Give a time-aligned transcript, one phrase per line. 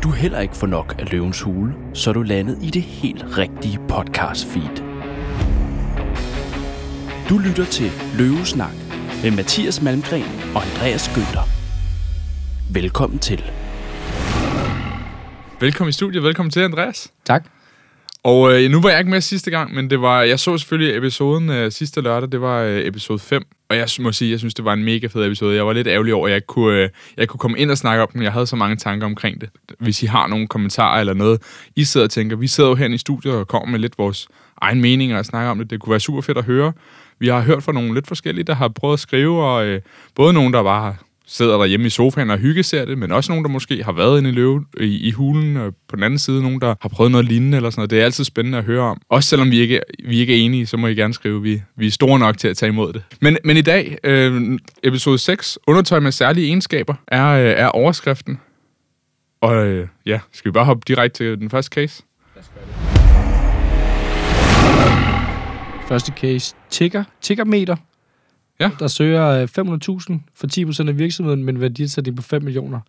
[0.00, 2.82] Kan du heller ikke få nok af løvens hule, så er du landet i det
[2.82, 4.76] helt rigtige podcast feed.
[7.28, 8.74] Du lytter til Løvesnak
[9.22, 10.24] med Mathias Malmgren
[10.54, 11.48] og Andreas Günther.
[12.72, 13.42] Velkommen til.
[15.60, 17.12] Velkommen i studiet, velkommen til, Andreas.
[17.24, 17.59] Tak.
[18.22, 20.96] Og øh, nu var jeg ikke med sidste gang, men det var, jeg så selvfølgelig
[20.96, 23.42] episoden øh, sidste lørdag, det var øh, episode 5.
[23.68, 25.56] Og jeg må sige, jeg synes, det var en mega fed episode.
[25.56, 27.78] Jeg var lidt ærgerlig over, at jeg ikke kunne, øh, jeg kunne komme ind og
[27.78, 28.22] snakke om den.
[28.22, 29.48] Jeg havde så mange tanker omkring det.
[29.78, 31.42] Hvis I har nogle kommentarer eller noget,
[31.76, 34.28] I sidder og tænker, vi sidder jo her i studiet og kommer med lidt vores
[34.60, 35.70] egen mening og snakker om det.
[35.70, 36.72] Det kunne være super fedt at høre.
[37.18, 39.80] Vi har hørt fra nogle lidt forskellige, der har prøvet at skrive, og øh,
[40.14, 40.96] både nogen, der bare har
[41.30, 44.30] sidder derhjemme i sofaen og hyggeser det, men også nogen, der måske har været inde
[44.30, 47.26] i løve i, i hulen, og på den anden side nogen, der har prøvet noget
[47.26, 47.90] lignende eller sådan noget.
[47.90, 49.00] Det er altid spændende at høre om.
[49.08, 51.86] Også selvom vi ikke, vi ikke er enige, så må I gerne skrive, vi, vi
[51.86, 53.02] er store nok til at tage imod det.
[53.20, 58.40] Men, men i dag, øh, episode 6, undertøj med særlige egenskaber, er, øh, er overskriften.
[59.40, 62.02] Og øh, ja, skal vi bare hoppe direkte til den første case?
[65.88, 66.54] Første case.
[66.70, 67.04] Tigger.
[67.20, 67.76] Tiggermeter.
[68.60, 68.70] Ja.
[68.78, 72.80] Der søger øh, 500.000 for 10% af virksomheden, men værdisætning på 5 millioner.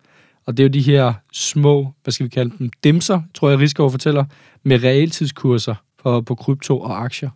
[0.46, 3.58] Og det er jo de her små, hvad skal vi kalde dem, dimser, tror jeg,
[3.58, 4.24] Rigsgaard fortæller,
[4.62, 7.30] med realtidskurser på, på krypto og aktier.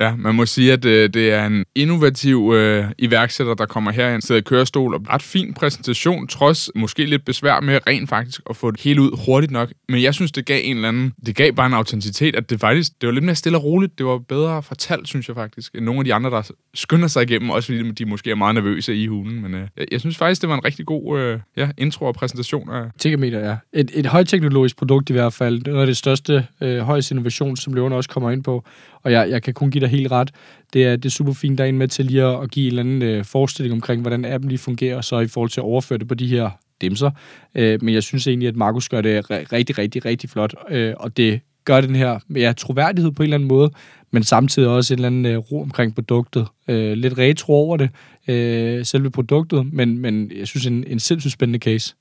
[0.00, 4.14] Ja, man må sige, at øh, det er en innovativ øh, iværksætter, der kommer her
[4.14, 8.40] ind, sidder i kørestol, og ret fin præsentation, trods måske lidt besvær med rent faktisk
[8.50, 9.72] at få det hele ud hurtigt nok.
[9.88, 12.60] Men jeg synes, det gav en eller anden, det gav bare en autenticitet, at det
[12.60, 15.74] faktisk, det var lidt mere stille og roligt, det var bedre fortalt, synes jeg faktisk,
[15.74, 18.54] end nogle af de andre, der skynder sig igennem, også fordi de måske er meget
[18.54, 19.42] nervøse i hulen.
[19.42, 22.14] Men øh, jeg, jeg synes faktisk, det var en rigtig god øh, ja, intro og
[22.14, 22.84] præsentation af...
[22.98, 23.56] Tiggermeter, ja.
[23.72, 25.58] Et, et højteknologisk produkt i hvert fald.
[25.58, 28.64] Det er noget af det største øh, højst innovation, som løverne også kommer ind på.
[29.02, 30.30] Og jeg, jeg kan kun give dig helt ret.
[30.72, 32.66] Det er, det er super fint, der er en med til lige at, at give
[32.66, 35.64] en eller anden øh, forestilling omkring, hvordan appen lige fungerer, så i forhold til at
[35.64, 36.50] overføre det på de her
[36.80, 37.10] dimser.
[37.54, 40.54] Øh, men jeg synes egentlig, at Markus gør det rigtig, rigtig, rigtig flot.
[40.70, 43.70] Øh, og det gør den her ja, troværdighed på en eller anden måde,
[44.10, 46.46] men samtidig også en eller anden øh, ro omkring produktet.
[46.68, 47.90] Øh, lidt retro over det,
[48.28, 51.94] øh, selve produktet, men, men jeg synes, en, en sindssygt spændende case.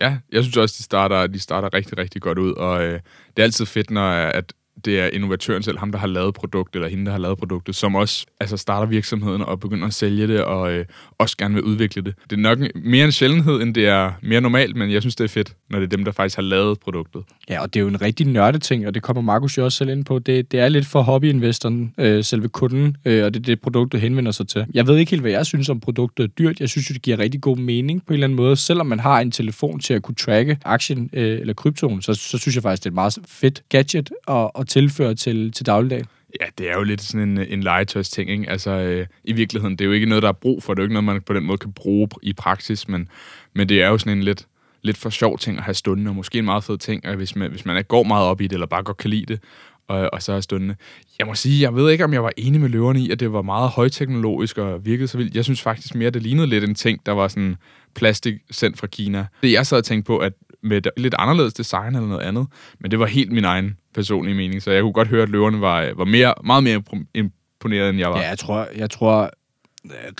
[0.00, 3.00] Ja, jeg synes også, de starter, de starter rigtig, rigtig godt ud, og øh,
[3.36, 4.52] det er altid fedt, når at
[4.84, 7.74] det er innovatøren selv, ham der har lavet produktet, eller hende, der har lavet produktet,
[7.74, 10.84] som også altså starter virksomheden og begynder at sælge det, og øh,
[11.18, 12.14] også gerne vil udvikle det.
[12.30, 15.24] Det er nok mere en sjældenhed, end det er mere normalt, men jeg synes, det
[15.24, 17.22] er fedt, når det er dem, der faktisk har lavet produktet.
[17.50, 19.78] Ja, og det er jo en rigtig nørdet ting, og det kommer Markus jo også
[19.78, 20.18] selv ind på.
[20.18, 24.00] Det, det er lidt for hobbyinvestoren, øh, selve kunden, øh, og det er det, produktet
[24.00, 24.66] henvender sig til.
[24.74, 26.60] Jeg ved ikke helt, hvad jeg synes om produktet er dyrt.
[26.60, 28.56] Jeg synes det giver rigtig god mening på en eller anden måde.
[28.56, 32.38] Selvom man har en telefon til at kunne tracke aktien øh, eller kryptoen, så, så
[32.38, 36.04] synes jeg faktisk, det er et meget fedt gadget at, at tilfører til, til dagligdag.
[36.40, 38.50] Ja, det er jo lidt sådan en, en legetøjsting, ikke?
[38.50, 40.74] Altså, øh, i virkeligheden, det er jo ikke noget, der er brug for.
[40.74, 43.08] Det er jo ikke noget, man på den måde kan bruge i praksis, men,
[43.54, 44.46] men det er jo sådan en lidt,
[44.82, 47.36] lidt for sjov ting at have stående, og måske en meget fed ting, og hvis
[47.36, 49.40] man, hvis man ikke går meget op i det, eller bare godt kan lide det,
[49.88, 50.74] og, og så er stundende.
[51.18, 53.32] Jeg må sige, jeg ved ikke, om jeg var enig med løverne i, at det
[53.32, 55.34] var meget højteknologisk og virkede så vildt.
[55.34, 57.56] Jeg synes faktisk mere, at det lignede lidt en ting, der var sådan
[57.94, 59.26] plastik sendt fra Kina.
[59.42, 60.32] Det jeg sad og tænkte på, at
[60.64, 62.46] med et lidt anderledes design eller noget andet,
[62.80, 65.60] men det var helt min egen personlige mening, så jeg kunne godt høre, at løverne
[65.60, 66.82] var, var mere, meget mere
[67.14, 68.20] imponeret, end jeg var.
[68.20, 69.30] Ja, jeg tror, jeg tror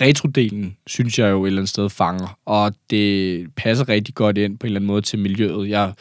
[0.00, 4.58] retrodelen synes jeg jo et eller andet sted fanger, og det passer rigtig godt ind
[4.58, 5.68] på en eller anden måde til miljøet.
[5.68, 5.92] Jeg,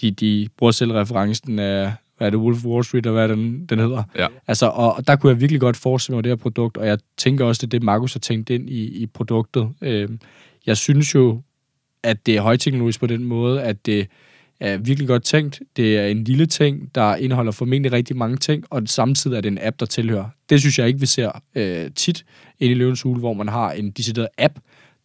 [0.00, 3.66] de, de bruger selv referencen af, hvad er det, Wolf Wall Street, og hvad den,
[3.66, 4.02] den hedder.
[4.18, 4.26] Ja.
[4.46, 6.98] Altså, og, og der kunne jeg virkelig godt forestille mig det her produkt, og jeg
[7.16, 9.68] tænker også, det er det, Markus har tænkt ind i, i produktet.
[9.82, 10.08] Øh,
[10.66, 11.42] jeg synes jo,
[12.02, 14.08] at det er højteknologisk på den måde, at det
[14.60, 15.60] er virkelig godt tænkt.
[15.76, 19.48] Det er en lille ting, der indeholder formentlig rigtig mange ting, og samtidig er det
[19.48, 20.24] en app, der tilhører.
[20.50, 22.24] Det synes jeg ikke, vi ser øh, tit
[22.60, 24.58] ind i Løvens Hule, hvor man har en decideret app,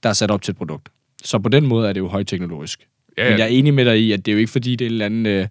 [0.03, 0.89] der er sat op til et produkt.
[1.23, 2.87] Så på den måde er det jo højteknologisk.
[3.17, 3.29] Ja, ja.
[3.29, 4.89] Men jeg er enig med dig i, at det er jo ikke fordi, det er
[4.89, 5.47] en eller anden øh,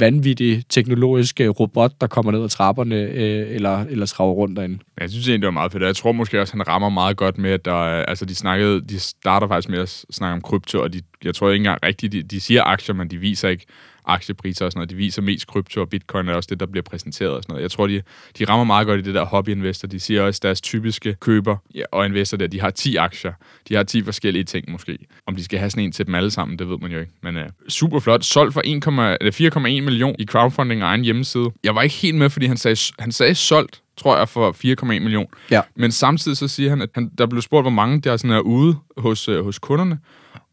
[0.00, 4.78] vanvittig teknologisk robot, der kommer ned ad trapperne øh, eller, eller traver rundt derinde.
[5.00, 5.82] Jeg synes egentlig, det var meget fedt.
[5.82, 8.98] Jeg tror måske også, han rammer meget godt med, at der, altså, de, snakkede, de
[8.98, 12.22] starter faktisk med at snakke om krypto, og de, jeg tror ikke engang rigtigt, de,
[12.22, 13.66] de siger aktier, men de viser ikke
[14.06, 14.90] aktiepriser og sådan noget.
[14.90, 17.62] De viser mest krypto, og bitcoin er også det, der bliver præsenteret og sådan noget.
[17.62, 18.02] Jeg tror, de,
[18.38, 19.88] de rammer meget godt i det der hobbyinvestor.
[19.88, 21.56] De siger også, at deres typiske køber
[21.92, 23.32] og investor der, de har 10 aktier.
[23.68, 24.98] De har 10 forskellige ting måske.
[25.26, 27.12] Om de skal have sådan en til dem alle sammen, det ved man jo ikke.
[27.22, 28.24] Men uh, super flot.
[28.24, 31.50] Solgt for 4,1 million i crowdfunding af egen hjemmeside.
[31.64, 34.84] Jeg var ikke helt med, fordi han sagde, han sagde solgt tror jeg, for 4,1
[34.84, 35.26] million.
[35.50, 35.62] Ja.
[35.74, 38.40] Men samtidig så siger han, at han, der blev spurgt, hvor mange der sådan er
[38.40, 39.98] ude hos, øh, hos kunderne.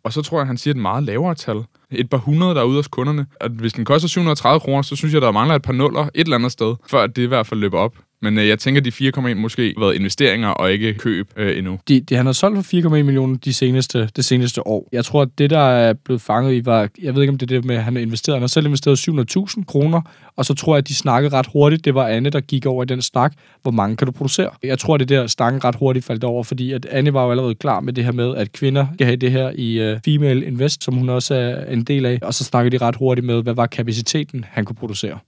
[0.03, 1.63] Og så tror jeg, han siger et meget lavere tal.
[1.95, 3.25] Et par hundrede, der er ude hos kunderne.
[3.41, 6.09] Og hvis den koster 730 kroner, så synes jeg, der mangler et par nuller et
[6.15, 7.95] eller andet sted, før det i hvert fald løber op.
[8.23, 11.79] Men øh, jeg tænker, de 4,1 måske har været investeringer og ikke køb øh, endnu.
[11.87, 14.89] De, de, han har solgt for 4,1 millioner de seneste, det seneste år.
[14.91, 16.89] Jeg tror, at det, der er blevet fanget i, var...
[17.01, 18.35] Jeg ved ikke, om det er det med, at han har investeret.
[18.35, 20.01] Han har selv investeret 700.000 kroner,
[20.35, 21.85] og så tror jeg, at de snakkede ret hurtigt.
[21.85, 23.33] Det var Anne, der gik over i den snak.
[23.61, 24.49] Hvor mange kan du producere?
[24.63, 27.55] Jeg tror, det der snakken ret hurtigt faldt over, fordi at Anne var jo allerede
[27.55, 30.83] klar med det her med, at kvinder skal have det her i uh, Female Invest,
[30.83, 32.19] som hun også er en del af.
[32.21, 35.19] Og så snakkede de ret hurtigt med, hvad var kapaciteten, han kunne producere.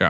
[0.00, 0.08] Ja.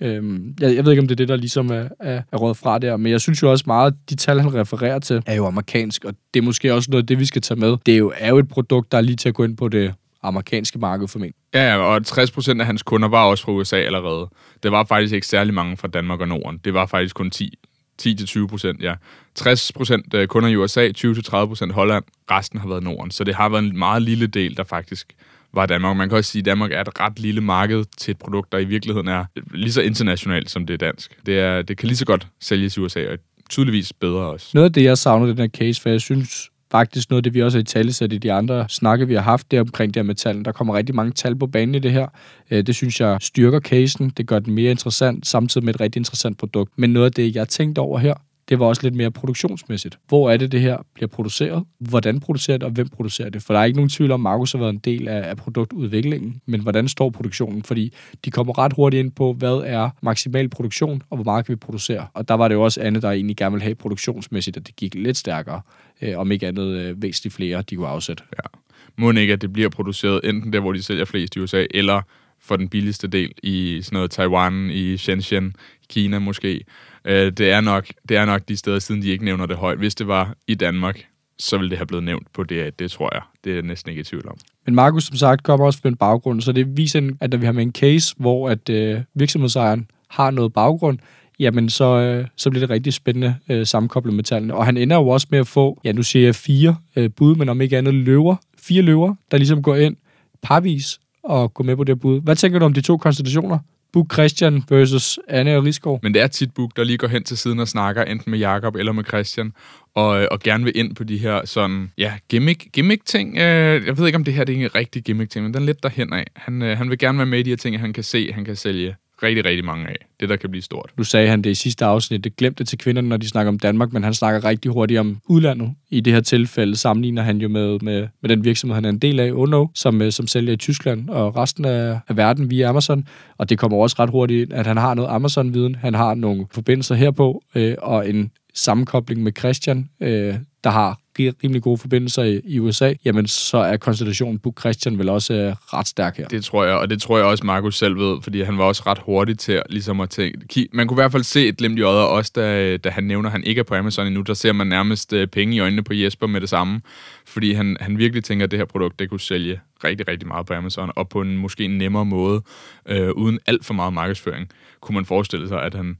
[0.00, 2.54] Øhm, jeg, jeg ved ikke, om det er det, der ligesom er, er, er råd
[2.54, 5.34] fra der, men jeg synes jo også meget, at de tal, han refererer til, er
[5.34, 7.76] jo amerikansk, og det er måske også noget af det, vi skal tage med.
[7.86, 9.68] Det er jo, er jo et produkt, der er lige til at gå ind på
[9.68, 11.32] det amerikanske marked for mig.
[11.54, 14.28] Ja, og 60% af hans kunder var også fra USA allerede.
[14.62, 16.60] Det var faktisk ikke særlig mange fra Danmark og Norden.
[16.64, 17.54] Det var faktisk kun 10
[18.02, 18.94] 10-20 procent, ja.
[19.34, 23.10] 60 procent øh, kunder i USA, 20-30 procent Holland, resten har været Norden.
[23.10, 25.14] Så det har været en meget lille del, der faktisk
[25.54, 25.96] var Danmark.
[25.96, 28.58] Man kan også sige, at Danmark er et ret lille marked til et produkt, der
[28.58, 29.24] i virkeligheden er
[29.54, 31.18] lige så internationalt, som det er dansk.
[31.26, 33.18] Det, er, det kan lige så godt sælges i USA, og
[33.50, 34.50] tydeligvis bedre også.
[34.54, 37.34] Noget af det, jeg savner den her case, for jeg synes faktisk noget af det,
[37.34, 40.00] vi også har i talesat i de andre snakke, vi har haft der omkring det
[40.00, 40.44] her med tallene.
[40.44, 42.06] Der kommer rigtig mange tal på banen i det her.
[42.50, 46.00] Øh, det synes jeg styrker casen, det gør den mere interessant, samtidig med et rigtig
[46.00, 46.72] interessant produkt.
[46.76, 48.14] Men noget af det, jeg tænkte over her,
[48.48, 49.98] det var også lidt mere produktionsmæssigt.
[50.08, 51.64] Hvor er det, det her bliver produceret?
[51.78, 53.42] Hvordan producerer det, og hvem producerer det?
[53.42, 55.36] For der er ikke nogen tvivl om, at Markus har været en del af, af
[55.36, 57.62] produktudviklingen, men hvordan står produktionen?
[57.62, 57.92] Fordi
[58.24, 61.56] de kommer ret hurtigt ind på, hvad er maksimal produktion, og hvor meget kan vi
[61.56, 62.06] producere?
[62.14, 64.76] Og der var det jo også andet, der egentlig gerne ville have produktionsmæssigt, at det
[64.76, 65.60] gik lidt stærkere,
[66.02, 68.22] øh, om ikke andet øh, væsentligt flere, de kunne afsætte.
[68.32, 68.58] Ja.
[68.96, 72.02] Må ikke, at det bliver produceret enten der, hvor de sælger flest i USA, eller
[72.44, 75.56] for den billigste del i sådan noget Taiwan, i Shenzhen,
[75.88, 76.64] Kina måske.
[77.04, 79.78] Øh, det, er nok, det er nok de steder, siden de ikke nævner det højt.
[79.78, 81.06] Hvis det var i Danmark,
[81.38, 83.22] så ville det have blevet nævnt på det, det tror jeg.
[83.44, 84.36] Det er jeg næsten ikke i tvivl om.
[84.66, 87.46] Men Markus, som sagt, kommer også fra en baggrund, så det viser, at når vi
[87.46, 90.98] har med en case, hvor at øh, virksomhedsejeren har noget baggrund,
[91.38, 94.54] jamen så, øh, så bliver det rigtig spændende øh, sammenkoblet med tallene.
[94.54, 97.36] Og han ender jo også med at få, ja nu siger jeg fire øh, bud,
[97.36, 99.96] men om ikke andet løver, fire løver, der ligesom går ind
[100.42, 102.20] parvis og gå med på det bud.
[102.20, 103.58] Hvad tænker du om de to konstellationer?
[103.92, 106.00] Buk Christian versus Anne og Rigsgaard.
[106.02, 108.38] Men det er tit Buk, der lige går hen til siden og snakker enten med
[108.38, 109.52] Jakob eller med Christian,
[109.94, 113.38] og, øh, og gerne vil ind på de her sådan, ja, gimmick, gimmick-ting.
[113.38, 115.66] Øh, jeg ved ikke, om det her det er en rigtig gimmick-ting, men den er
[115.66, 116.26] lidt derhen af.
[116.36, 118.44] Han, øh, han vil gerne være med i de her ting, han kan se, han
[118.44, 119.96] kan sælge rigtig, rigtig mange af.
[120.20, 120.90] Det, der kan blive stort.
[120.96, 123.58] Nu sagde han det i sidste afsnit, det glemte til kvinderne, når de snakker om
[123.58, 125.70] Danmark, men han snakker rigtig hurtigt om udlandet.
[125.90, 128.98] I det her tilfælde sammenligner han jo med, med, med den virksomhed, han er en
[128.98, 132.68] del af, Ono, som, øh, som sælger i Tyskland og resten af, af verden via
[132.68, 133.08] Amazon.
[133.38, 136.94] Og det kommer også ret hurtigt, at han har noget Amazon-viden, han har nogle forbindelser
[136.94, 140.34] herpå, øh, og en sammenkobling med Christian, øh,
[140.64, 145.08] der har rimelig gode forbindelser i, i USA, jamen så er konstellationen Book Christian vel
[145.08, 146.28] også øh, ret stærk her.
[146.28, 148.82] Det tror jeg, og det tror jeg også Markus selv ved, fordi han var også
[148.86, 150.68] ret hurtig til ligesom at tænke.
[150.72, 153.28] Man kunne i hvert fald se et glimt i øjet også, da, da han nævner,
[153.28, 154.20] at han ikke er på Amazon endnu.
[154.20, 156.80] Der ser man nærmest øh, penge i øjnene på Jesper med det samme,
[157.26, 160.46] fordi han, han virkelig tænker, at det her produkt, det kunne sælge rigtig, rigtig meget
[160.46, 162.42] på Amazon, og på en måske en nemmere måde,
[162.88, 164.48] øh, uden alt for meget markedsføring,
[164.80, 165.96] kunne man forestille sig, at han,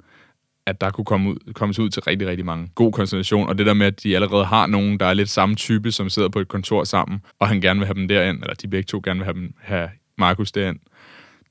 [0.67, 2.69] at der kunne komme ud, kommes ud til rigtig, rigtig mange.
[2.75, 5.55] God konstellation, og det der med, at de allerede har nogen, der er lidt samme
[5.55, 8.55] type, som sidder på et kontor sammen, og han gerne vil have dem derind, eller
[8.55, 9.89] de begge to gerne vil have, dem, have
[10.19, 10.79] Markus derind,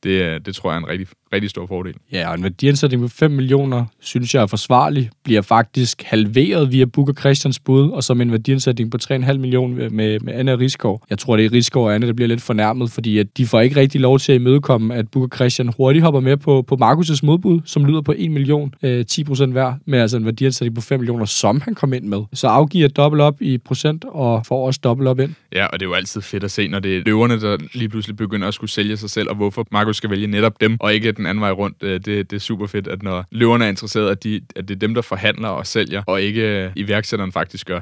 [0.04, 1.94] det, øh, det tror jeg er en rigtig, rigtig stor fordel.
[2.12, 6.86] Ja, og en værdiansætning på 5 millioner, synes jeg er forsvarlig, bliver faktisk halveret via
[6.86, 11.06] Booker Christians bud, og som en værdiansætning på 3,5 millioner med, med Anna Riskov.
[11.10, 13.62] Jeg tror, det er Riskov og Anna, der bliver lidt fornærmet, fordi at de får
[13.62, 17.20] ikke rigtig lov til at imødekomme, at Booker Christian hurtigt hopper med på, på Markus'
[17.24, 20.82] modbud, som lyder på 1 million, øh, 10 procent hver, med altså en værdiansætning på
[20.82, 22.22] 5 millioner, som han kom ind med.
[22.34, 25.34] Så afgiver dobbelt op i procent, og får også dobbelt op ind.
[25.56, 27.90] Ja, og det er jo altid fedt at se, når det er løverne, der lige
[27.90, 30.94] pludselig begynder at skulle sælge sig selv, og hvorfor Markus skal vælge netop dem, og
[30.94, 31.78] ikke den anden vej rundt.
[31.82, 34.76] Øh, det, det er super fedt, at når løverne er interesseret, at, de, at det
[34.76, 37.80] er dem, der forhandler og sælger, og ikke øh, iværksætteren faktisk gør.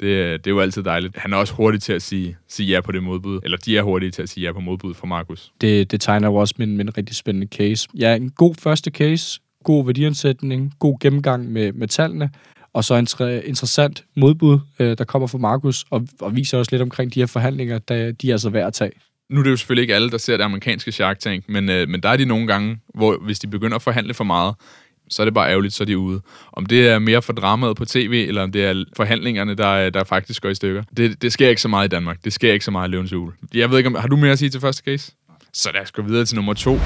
[0.00, 1.16] Det, øh, det er jo altid dejligt.
[1.16, 3.82] Han er også hurtig til at sige, sige ja på det modbud, eller de er
[3.82, 5.52] hurtige til at sige ja på modbud fra Markus.
[5.60, 7.88] Det, det tegner jo også min, min rigtig spændende case.
[7.94, 12.30] Ja, en god første case, god værdiansætning, god gennemgang med, med tallene,
[12.72, 16.72] og så en tre, interessant modbud, øh, der kommer fra Markus, og, og viser også
[16.72, 18.90] lidt omkring de her forhandlinger, der de er altså værd at tage
[19.32, 21.88] nu er det jo selvfølgelig ikke alle, der ser det amerikanske Shark Tank, men, øh,
[21.88, 24.54] men der er de nogle gange, hvor hvis de begynder at forhandle for meget,
[25.10, 26.20] så er det bare ærgerligt, så er de ude.
[26.52, 29.94] Om det er mere for dramaet på tv, eller om det er forhandlingerne, der, øh,
[29.94, 30.82] der faktisk går i stykker.
[30.96, 32.24] Det, det sker ikke så meget i Danmark.
[32.24, 33.12] Det sker ikke så meget i Løvens
[33.54, 35.12] Jeg ved ikke, om, har du mere at sige til første case?
[35.52, 36.78] Så lad os gå videre til nummer to.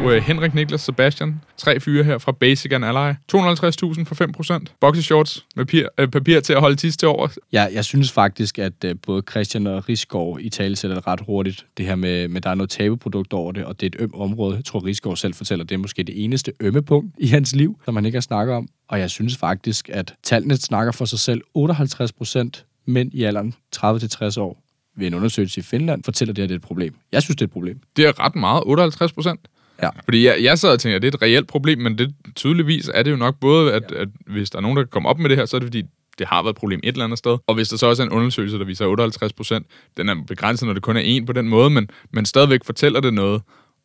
[0.00, 1.40] Uh, Henrik, Niklas, Sebastian.
[1.56, 3.12] Tre fyre her fra Basic and Ally.
[3.12, 4.64] 250.000 for 5%.
[4.80, 7.28] Boxershorts med papir, øh, papir til at holde tis til over.
[7.52, 11.20] Ja, jeg synes faktisk, at øh, både Christian og Risgaard i tale sætter det ret
[11.26, 11.66] hurtigt.
[11.76, 14.14] Det her med, med, der er noget tabeprodukt over det, og det er et øm
[14.14, 14.56] område.
[14.56, 17.80] Jeg tror, Risgaard selv fortæller, det er måske det eneste ømme punkt i hans liv,
[17.84, 18.68] som man ikke har snakket om.
[18.88, 21.42] Og jeg synes faktisk, at tallene snakker for sig selv.
[21.54, 24.62] 58 procent mænd i alderen 30-60 år
[24.96, 26.94] ved en undersøgelse i Finland fortæller det, at det er et problem.
[27.12, 27.80] Jeg synes, det er et problem.
[27.96, 29.40] Det er ret meget, 58 procent.
[29.82, 29.88] Ja.
[30.04, 32.90] Fordi jeg, jeg sad og tænkte, at det er et reelt problem, men det tydeligvis
[32.94, 35.18] er det jo nok både, at, at hvis der er nogen, der kan komme op
[35.18, 35.82] med det her, så er det fordi,
[36.18, 37.38] det har været et problem et eller andet sted.
[37.46, 40.66] Og hvis der så også er en undersøgelse, der viser 58 procent, den er begrænset,
[40.66, 43.42] når det kun er en på den måde, men, men stadigvæk fortæller det noget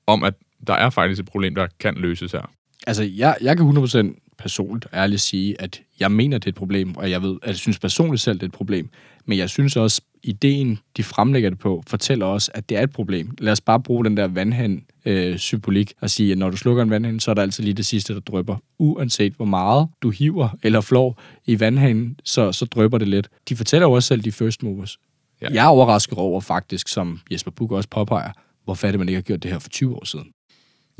[0.07, 0.33] om, at
[0.67, 2.51] der er faktisk et problem, der kan løses her.
[2.87, 6.95] Altså, jeg, jeg kan 100% personligt ærligt sige, at jeg mener, det er et problem,
[6.95, 8.89] og jeg ved, at jeg synes personligt selv, det er et problem.
[9.25, 12.91] Men jeg synes også, ideen, de fremlægger det på, fortæller også, at det er et
[12.91, 13.31] problem.
[13.37, 16.83] Lad os bare bruge den der vandhænd øh, symbolik og sige, at når du slukker
[16.83, 18.57] en vandhænd, så er der altid lige det sidste, der drøber.
[18.79, 23.29] Uanset hvor meget du hiver eller flår i vandhænden, så, så drøber det lidt.
[23.49, 24.97] De fortæller jo også selv, de first movers.
[25.41, 25.47] Ja.
[25.53, 28.31] Jeg er overrasket over faktisk, som Jesper Buch også påpeger,
[28.63, 30.25] hvorfor er det, man ikke har gjort det her for 20 år siden.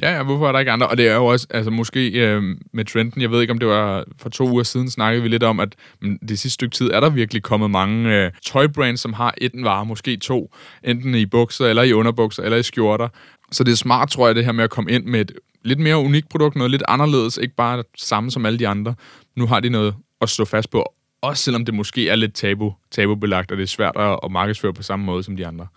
[0.02, 0.88] Ja, ja, hvorfor er der ikke andre?
[0.88, 3.68] Og det er jo også, altså måske øh, med trenden, jeg ved ikke, om det
[3.68, 6.92] var for to uger siden, snakkede vi lidt om, at men, det sidste stykke tid
[6.92, 11.26] er der virkelig kommet mange øh, tøjbrands, som har et vare, måske to, enten i
[11.26, 13.08] bukser, eller i underbukser, eller i skjorter.
[13.52, 15.32] Så det er smart, tror jeg, det her med at komme ind med et
[15.64, 18.96] lidt mere unikt produkt, noget lidt anderledes, ikke bare det samme som alle de andre.
[19.36, 22.74] Nu har de noget at stå fast på, også selvom det måske er lidt tabu,
[22.92, 25.68] tabubelagt, og det er svært at, at markedsføre på samme måde som de andre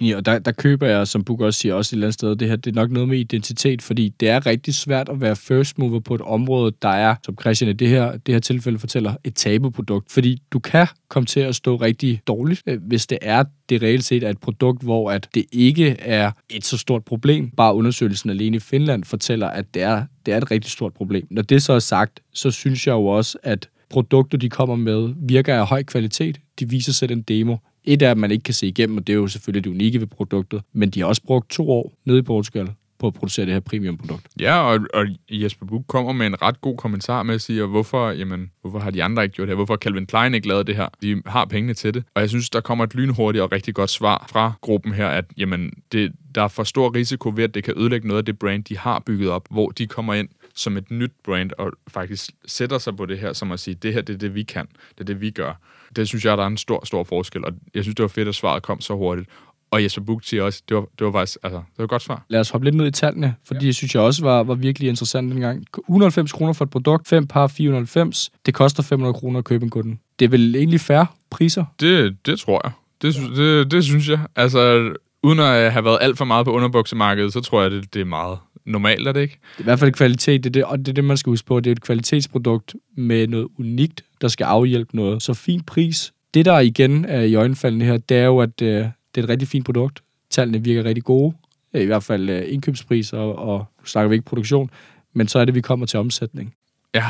[0.00, 2.36] Ja, og der, der køber jeg, som Buk også siger, også et eller andet sted,
[2.36, 5.36] det her, det er nok noget med identitet, fordi det er rigtig svært at være
[5.36, 8.78] first mover på et område, der er, som Christian i det her, det her tilfælde
[8.78, 10.12] fortæller, et tabeprodukt.
[10.12, 14.04] fordi du kan komme til at stå rigtig dårligt, øh, hvis det er det reelt
[14.04, 17.50] set er et produkt, hvor at det ikke er et så stort problem.
[17.50, 21.26] Bare undersøgelsen alene i Finland fortæller, at det er, det er et rigtig stort problem.
[21.30, 25.14] Når det så er sagt, så synes jeg jo også, at produkter, de kommer med,
[25.16, 26.40] virker af høj kvalitet.
[26.60, 27.56] De viser selv en demo.
[27.86, 30.00] Et er, at man ikke kan se igennem, og det er jo selvfølgelig det unikke
[30.00, 33.46] ved produktet, men de har også brugt to år nede i Portugal på at producere
[33.46, 34.26] det her premium-produkt.
[34.40, 38.10] Ja, og, og Jesper Buch kommer med en ret god kommentar med at sige, hvorfor,
[38.10, 39.56] jamen, hvorfor har de andre ikke gjort det her?
[39.56, 40.88] Hvorfor har Calvin Klein ikke lavet det her?
[41.02, 42.04] De har pengene til det.
[42.14, 45.24] Og jeg synes, der kommer et lynhurtigt og rigtig godt svar fra gruppen her, at
[45.36, 48.38] jamen, det, der er for stor risiko ved, at det kan ødelægge noget af det
[48.38, 52.30] brand, de har bygget op, hvor de kommer ind som et nyt brand og faktisk
[52.46, 54.66] sætter sig på det her, som at sige, det her det er det, vi kan.
[54.94, 55.60] Det er det, vi gør.
[55.96, 58.28] Det synes jeg, der er en stor, stor forskel, og jeg synes, det var fedt,
[58.28, 59.28] at svaret kom så hurtigt.
[59.70, 62.02] Og Jesper Buch siger også, det var, det var faktisk, altså, det var et godt
[62.02, 62.24] svar.
[62.28, 63.66] Lad os hoppe lidt ned i tallene, fordi ja.
[63.66, 65.64] jeg synes jeg også var, var virkelig interessant dengang.
[65.88, 68.30] 190 kroner for et produkt, 5 par 490.
[68.46, 70.00] Det koster 500 kroner at købe en kunden.
[70.18, 71.64] Det er vel egentlig færre priser?
[71.80, 72.72] Det, det tror jeg.
[73.02, 74.20] Det, det, det synes jeg.
[74.36, 78.00] Altså, uden at have været alt for meget på underbuksemarkedet, så tror jeg, det, det
[78.00, 79.38] er meget normalt, er det ikke?
[79.42, 81.30] Det er i hvert fald kvalitet, det er det, og det er det, man skal
[81.30, 81.60] huske på.
[81.60, 85.22] Det er et kvalitetsprodukt med noget unikt, der skal afhjælpe noget.
[85.22, 86.12] Så fin pris.
[86.34, 89.28] Det, der igen er i øjenfaldene her, det er jo, at øh, det er et
[89.28, 90.02] rigtig fint produkt.
[90.30, 91.34] Tallene virker rigtig gode.
[91.74, 94.70] I hvert fald øh, indkøbspris, og, og nu snakker vi ikke produktion,
[95.12, 96.54] men så er det, vi kommer til omsætning.
[96.94, 97.04] Ja,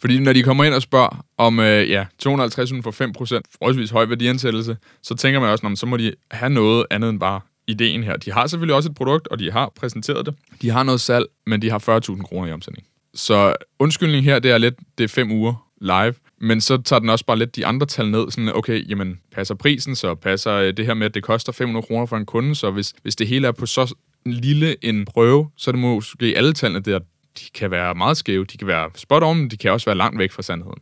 [0.00, 2.90] fordi når de kommer ind og spørger om øh, ja, 250 for
[3.36, 7.10] 5%, forholdsvis høj værdiansættelse, så tænker man også, at så må de have noget andet
[7.10, 8.16] end bare ideen her.
[8.16, 10.34] De har selvfølgelig også et produkt, og de har præsenteret det.
[10.62, 12.86] De har noget salg, men de har 40.000 kroner i omsætning.
[13.14, 17.10] Så undskyldning her, det er lidt, det er fem uger live, men så tager den
[17.10, 20.76] også bare lidt de andre tal ned, sådan, okay, jamen, passer prisen, så passer øh,
[20.76, 23.28] det her med, at det koster 500 kroner for en kunde, så hvis, hvis det
[23.28, 23.94] hele er på så
[24.26, 26.98] lille en prøve, så er det måske alle tallene der,
[27.38, 30.18] de kan være meget skæve, de kan være spot on, de kan også være langt
[30.18, 30.78] væk fra sandheden.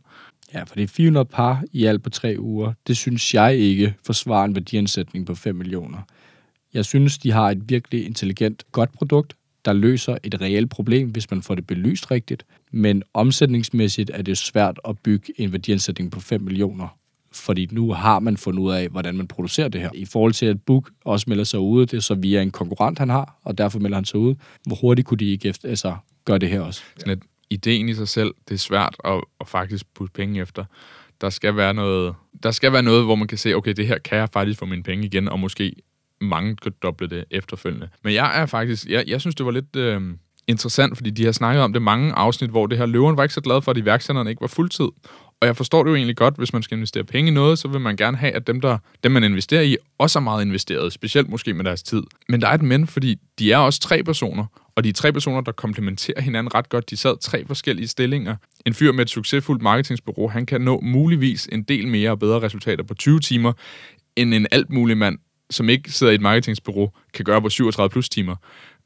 [0.53, 2.73] Ja, for det er 400 par i alt på tre uger.
[2.87, 5.97] Det synes jeg ikke forsvarer en værdiansætning på 5 millioner.
[6.73, 9.33] Jeg synes, de har et virkelig intelligent, godt produkt,
[9.65, 12.45] der løser et reelt problem, hvis man får det belyst rigtigt.
[12.71, 16.99] Men omsætningsmæssigt er det svært at bygge en værdiansætning på 5 millioner
[17.31, 19.89] fordi nu har man fundet ud af, hvordan man producerer det her.
[19.93, 22.99] I forhold til, at Book også melder sig ud, det er så via en konkurrent,
[22.99, 24.35] han har, og derfor melder han sig ud.
[24.67, 25.95] Hvor hurtigt kunne de ikke efter, altså,
[26.25, 26.81] gøre det her også?
[26.97, 30.65] Sådan at ideen i sig selv, det er svært at, at faktisk putte penge efter.
[31.21, 33.97] Der skal være noget, der skal være noget, hvor man kan se, okay, det her
[33.97, 35.75] kan jeg faktisk få mine penge igen, og måske
[36.21, 37.89] mange doble det efterfølgende.
[38.03, 40.01] Men jeg er faktisk, jeg, jeg synes, det var lidt øh,
[40.47, 43.33] interessant, fordi de har snakket om det mange afsnit, hvor det her løveren var ikke
[43.33, 44.87] så glad for, at iværksætterne ikke var fuldtid.
[45.41, 47.67] Og jeg forstår det jo egentlig godt, hvis man skal investere penge i noget, så
[47.67, 50.93] vil man gerne have, at dem, der, dem man investerer i, også er meget investeret,
[50.93, 52.03] specielt måske med deres tid.
[52.29, 54.45] Men der er et men, fordi de er også tre personer,
[54.75, 56.89] og de er tre personer, der komplementerer hinanden ret godt.
[56.89, 58.35] De sad tre forskellige stillinger.
[58.65, 62.41] En fyr med et succesfuldt marketingsbureau, han kan nå muligvis en del mere og bedre
[62.41, 63.53] resultater på 20 timer,
[64.15, 65.17] end en alt mulig mand
[65.49, 68.35] som ikke sidder i et marketingsbureau, kan gøre på 37 plus timer.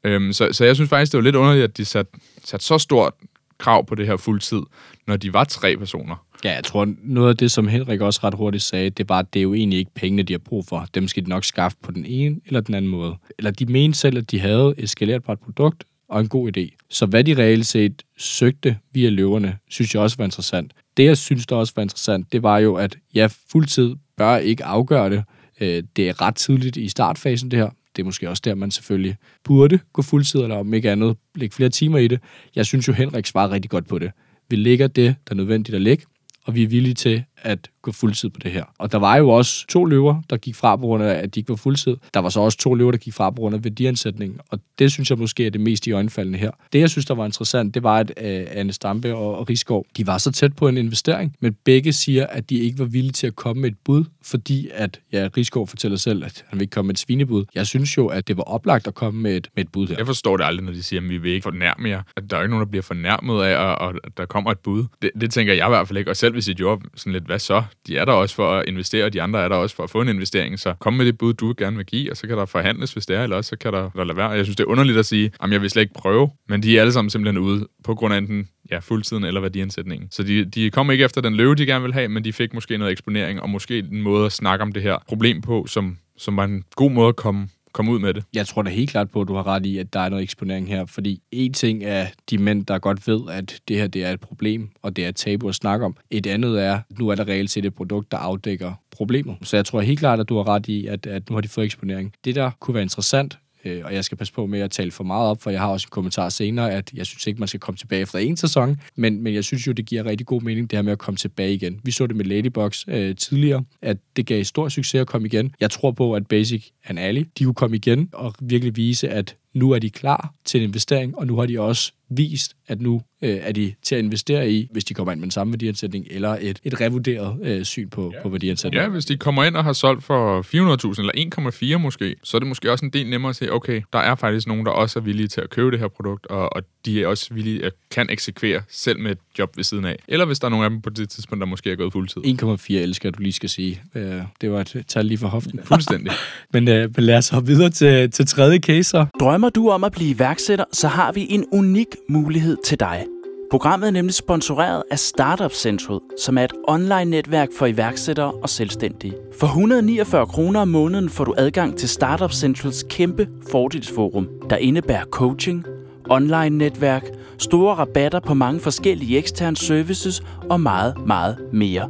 [0.04, 2.12] Øhm, så, så jeg synes faktisk, det var lidt underligt, at de satte
[2.44, 3.12] sat så stort
[3.58, 4.60] krav på det her fuldtid,
[5.06, 6.26] når de var tre personer.
[6.44, 9.34] Ja, jeg tror, noget af det, som Henrik også ret hurtigt sagde, det var, at
[9.34, 10.88] det er jo egentlig ikke pengene, de har brug for.
[10.94, 13.16] Dem skal de nok skaffe på den ene eller den anden måde.
[13.38, 16.86] Eller de mente selv, at de havde et skalerbart produkt og en god idé.
[16.90, 20.72] Så hvad de reelt set søgte via løverne, synes jeg også var interessant.
[20.96, 24.64] Det, jeg synes, der også var interessant, det var jo, at ja, fuldtid bør ikke
[24.64, 25.24] afgøre det.
[25.60, 27.70] Øh, det er ret tidligt i startfasen, det her.
[27.96, 31.54] Det er måske også der, man selvfølgelig burde gå fuldtid, eller om ikke andet, lægge
[31.54, 32.20] flere timer i det.
[32.54, 34.10] Jeg synes jo, Henrik svarer rigtig godt på det.
[34.50, 36.04] Vi lægger det, der er nødvendigt at lægge,
[36.44, 38.64] og vi er villige til at gå fuldtid på det her.
[38.78, 41.40] Og der var jo også to løver, der gik fra på grund af, at de
[41.40, 41.96] ikke var fuldtid.
[42.14, 44.92] Der var så også to løver, der gik fra på grund af værdiansætningen, og det
[44.92, 46.50] synes jeg måske er det mest i øjenfaldende her.
[46.72, 49.86] Det, jeg synes, der var interessant, det var, at uh, Anne Stampe og, og Riskov,
[49.96, 53.12] de var så tæt på en investering, men begge siger, at de ikke var villige
[53.12, 56.62] til at komme med et bud, fordi at, ja, Riskov fortæller selv, at han vil
[56.62, 57.44] ikke komme med et svinebud.
[57.54, 59.94] Jeg synes jo, at det var oplagt at komme med et, med et bud her.
[59.98, 62.02] Jeg forstår det aldrig, når de siger, at vi vil ikke fornærme jer.
[62.16, 64.58] At der er ikke nogen, der bliver fornærmet af, og, og at der kommer et
[64.58, 64.84] bud.
[65.02, 66.10] Det, det tænker jeg i hvert fald ikke.
[66.10, 67.62] Og selv hvis I gjorde sådan lidt, hvad så?
[67.86, 69.90] De er der også for at investere, og de andre er der også for at
[69.90, 70.58] få en investering.
[70.58, 73.06] Så kom med det bud, du gerne vil give, og så kan der forhandles, hvis
[73.06, 74.30] det er, eller også så kan der, der lade være.
[74.30, 76.76] Jeg synes, det er underligt at sige, at jeg vil slet ikke prøve, men de
[76.76, 80.10] er alle sammen simpelthen ude på grund af enten ja, fuldtiden eller værdiansætningen.
[80.10, 82.54] Så de, de kom ikke efter den løve, de gerne vil have, men de fik
[82.54, 85.98] måske noget eksponering, og måske en måde at snakke om det her problem på, som,
[86.16, 88.24] som var en god måde at komme komme ud med det.
[88.34, 90.22] Jeg tror da helt klart på, at du har ret i, at der er noget
[90.22, 94.04] eksponering her, fordi en ting er de mænd, der godt ved, at det her det
[94.04, 95.96] er et problem, og det er et tabu at snakke om.
[96.10, 99.36] Et andet er, at nu er der reelt set et produkt, der afdækker problemet.
[99.42, 101.48] Så jeg tror helt klart, at du har ret i, at, at nu har de
[101.48, 102.12] fået eksponering.
[102.24, 105.04] Det, der kunne være interessant, øh, og jeg skal passe på med at tale for
[105.04, 107.60] meget op, for jeg har også en kommentar senere, at jeg synes ikke, man skal
[107.60, 110.70] komme tilbage efter en sæson, men, men jeg synes jo, det giver rigtig god mening,
[110.70, 111.80] det her med at komme tilbage igen.
[111.82, 115.54] Vi så det med Ladybox øh, tidligere, at det gav stor succes at komme igen.
[115.60, 119.36] Jeg tror på, at Basic and Ali, de kunne komme igen og virkelig vise, at
[119.54, 123.02] nu er de klar til en investering, og nu har de også vist, at nu
[123.22, 126.06] øh, er de til at investere i, hvis de kommer ind med den samme værdiansætning,
[126.10, 128.22] eller et, et revurderet øh, syn på, ja.
[128.22, 128.82] på værdiansætning.
[128.82, 132.38] Ja, hvis de kommer ind og har solgt for 400.000 eller 1,4 måske, så er
[132.38, 134.98] det måske også en del nemmere at se, okay, der er faktisk nogen, der også
[134.98, 137.72] er villige til at købe det her produkt, og, og de er også villige at
[137.94, 139.96] kan eksekvere selv med et job ved siden af.
[140.08, 142.22] Eller hvis der er nogen af dem på det tidspunkt, der måske er gået fuldtid.
[142.42, 143.82] 1,4 elsker du lige skal sige.
[143.94, 145.60] Øh, det var et tal lige for hoften.
[145.72, 146.12] Fuldstændig.
[146.52, 149.06] men, øh, men lad os hoppe videre til, til tredje case.
[149.20, 153.04] Drømmer du om at blive iværksætter, så har vi en unik mulighed til dig.
[153.50, 159.14] Programmet er nemlig sponsoreret af Startup Central, som er et online-netværk for iværksættere og selvstændige.
[159.38, 165.04] For 149 kroner om måneden får du adgang til Startup Centrals kæmpe fordelsforum, der indebærer
[165.04, 165.66] coaching,
[166.10, 167.02] online-netværk,
[167.38, 171.88] store rabatter på mange forskellige eksterne services og meget, meget mere.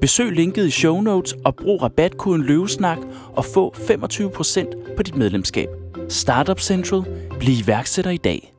[0.00, 2.98] Besøg linket i show notes og brug rabatkoden løvesnak
[3.36, 5.68] og få 25% på dit medlemskab.
[6.08, 7.02] Startup Central.
[7.38, 8.52] Bliv iværksætter i dag.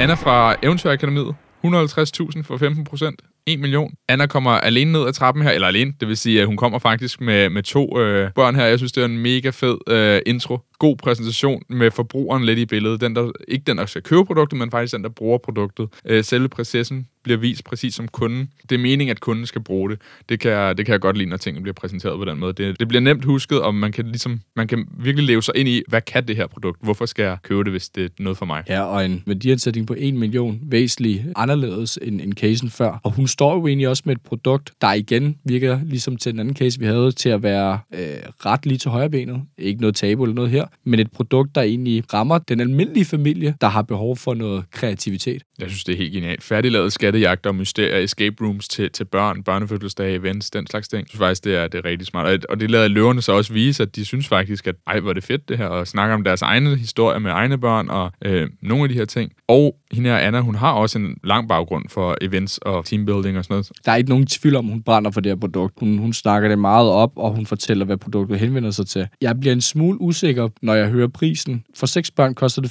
[0.00, 1.34] Anna fra Eventyrakademiet.
[1.64, 3.22] 150.000 for 15 procent.
[3.46, 3.92] 1 million.
[4.08, 6.78] Anna kommer alene ned ad trappen her, eller alene, det vil sige, at hun kommer
[6.78, 8.64] faktisk med, med to øh, børn her.
[8.64, 10.58] Jeg synes, det er en mega fed øh, intro.
[10.82, 13.00] God præsentation med forbrugeren lidt i billedet.
[13.00, 15.88] Den, der, ikke den, der skal købe produktet, men faktisk den, der bruger produktet.
[16.04, 18.50] Øh, selve processen bliver vist præcis som kunden.
[18.62, 20.00] Det er meningen, at kunden skal bruge det.
[20.28, 22.52] Det kan, jeg, det kan jeg godt lide, når tingene bliver præsenteret på den måde.
[22.52, 25.68] Det, det bliver nemt husket, og man kan, ligesom, man kan virkelig leve sig ind
[25.68, 26.78] i, hvad kan det her produkt?
[26.82, 28.64] Hvorfor skal jeg købe det, hvis det er noget for mig?
[28.68, 33.00] Ja, og en værdiansætning på 1 million væsentligt anderledes end, end casen før.
[33.02, 36.40] Og hun står jo egentlig også med et produkt, der igen virker ligesom til den
[36.40, 38.00] anden case, vi havde, til at være øh,
[38.46, 39.42] ret lige til højrebenet.
[39.58, 43.54] Ikke noget tabu eller noget her, men et produkt, der egentlig rammer den almindelige familie,
[43.60, 45.42] der har behov for noget kreativitet.
[45.62, 46.42] Jeg synes, det er helt genialt.
[46.42, 51.00] Færdiglavet skattejagter og mysterier, escape rooms til, til børn, børnefødselsdage, events, den slags ting.
[51.00, 52.44] Jeg synes faktisk, det er, det er rigtig smart.
[52.46, 55.14] Og det lader løverne så også vise, at de synes faktisk, at ej, hvor er
[55.14, 58.48] det fedt det her, og snakker om deres egne historier med egne børn og øh,
[58.62, 59.32] nogle af de her ting.
[59.48, 63.44] Og hende her, Anna, hun har også en lang baggrund for events og teambuilding og
[63.44, 63.70] sådan noget.
[63.84, 65.74] Der er ikke nogen tvivl om, hun brænder for det her produkt.
[65.80, 69.08] Hun, hun snakker det meget op, og hun fortæller, hvad produktet henvender sig til.
[69.20, 71.64] Jeg bliver en smule usikker, når jeg hører prisen.
[71.76, 72.68] For seks børn koster det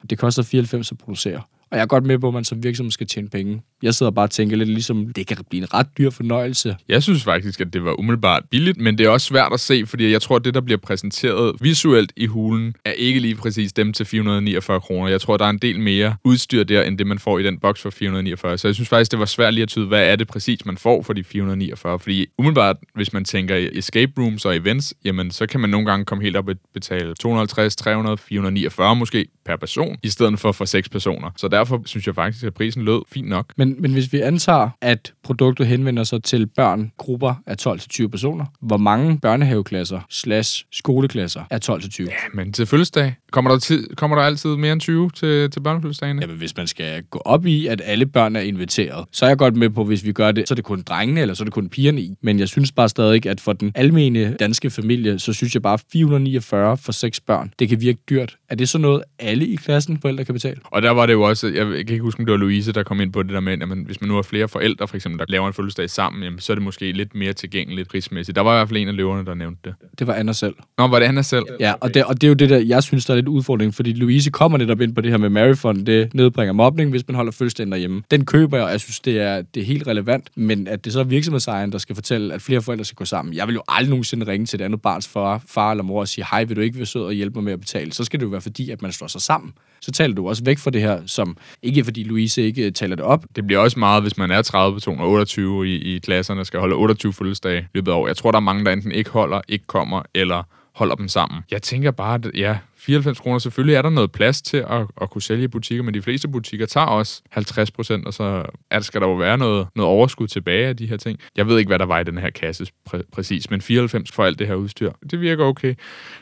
[0.00, 0.06] 4,49.
[0.10, 1.42] Det koster 94 at producere.
[1.70, 3.62] Og jeg er godt med på, at man som virksomhed skal tjene penge.
[3.82, 6.76] Jeg sidder bare og tænker lidt ligesom, det kan blive en ret dyr fornøjelse.
[6.88, 9.86] Jeg synes faktisk, at det var umiddelbart billigt, men det er også svært at se,
[9.86, 13.72] fordi jeg tror, at det, der bliver præsenteret visuelt i hulen, er ikke lige præcis
[13.72, 15.08] dem til 449 kroner.
[15.08, 17.58] Jeg tror, der er en del mere udstyr der, end det, man får i den
[17.58, 18.58] boks for 449.
[18.58, 20.76] Så jeg synes faktisk, det var svært lige at tyde, hvad er det præcis, man
[20.76, 21.98] får for de 449.
[21.98, 26.04] Fordi umiddelbart, hvis man tænker escape rooms og events, jamen så kan man nogle gange
[26.04, 30.64] komme helt op og betale 250, 300, 449 måske per person, i stedet for for
[30.64, 31.30] seks personer.
[31.36, 33.52] Så der derfor synes jeg faktisk, at prisen lød fint nok.
[33.56, 38.44] Men, men hvis vi antager, at produktet henvender sig til børn, grupper af 12-20 personer,
[38.60, 42.04] hvor mange børnehaveklasser slash skoleklasser er 12-20?
[42.04, 45.60] Ja, men til fødselsdag, kommer der, tid, kommer der altid mere end 20 til, til
[45.60, 46.20] børnefødselsdagene?
[46.22, 49.38] Jamen, hvis man skal gå op i, at alle børn er inviteret, så er jeg
[49.38, 51.44] godt med på, hvis vi gør det, så er det kun drengene, eller så er
[51.44, 52.14] det kun pigerne i.
[52.22, 55.78] Men jeg synes bare stadig, at for den almene danske familie, så synes jeg bare
[55.92, 58.36] 449 for seks børn, det kan virke dyrt.
[58.50, 60.56] Er det så noget, alle i klassen forældre kan betale?
[60.64, 62.82] Og der var det jo også, jeg kan ikke huske, om det var Louise, der
[62.82, 65.18] kom ind på det der med, at hvis man nu har flere forældre, for eksempel,
[65.18, 68.36] der laver en fødselsdag sammen, jamen, så er det måske lidt mere tilgængeligt prismæssigt.
[68.36, 69.74] Der var i hvert fald en af løverne, der nævnte det.
[69.98, 70.54] Det var Anna selv.
[70.78, 71.44] Nå, var det Anna selv?
[71.60, 73.74] Ja, og det, og det er jo det der, jeg synes, der er lidt udfordring,
[73.74, 77.14] fordi Louise kommer netop ind på det her med Maryfond, det nedbringer mobning, hvis man
[77.14, 78.02] holder fødselsdagen derhjemme.
[78.10, 80.92] Den køber jeg, og jeg synes, det er, det er helt relevant, men at det
[80.92, 83.34] så er virksomhedsejeren, der skal fortælle, at flere forældre skal gå sammen.
[83.34, 86.08] Jeg vil jo aldrig nogensinde ringe til et andet barns far, far eller mor og
[86.08, 87.92] sige, hej, vil du ikke være sød og hjælpe mig med at betale?
[87.92, 89.52] Så skal det jo være fordi, at man slår sig sammen.
[89.80, 92.96] Så taler du også væk fra det her, som ikke fordi Louise ikke øh, taler
[92.96, 93.24] det op.
[93.36, 96.74] Det bliver også meget, hvis man er 30 personer, 28 i, i klasserne, skal holde
[96.74, 98.06] 28 fødselsdage i løbet af år.
[98.06, 100.42] Jeg tror, der er mange, der enten ikke holder, ikke kommer, eller
[100.74, 101.40] holder dem sammen.
[101.50, 103.38] Jeg tænker bare, at ja, 94 kroner.
[103.38, 106.28] Selvfølgelig er der noget plads til at, at kunne sælge i butikker, men de fleste
[106.28, 110.26] butikker tager også 50 procent, og så er, skal der jo være noget, noget overskud
[110.28, 111.18] tilbage af de her ting.
[111.36, 114.24] Jeg ved ikke, hvad der var i den her kasse præ- præcis, men 94 for
[114.24, 115.74] alt det her udstyr, det virker okay.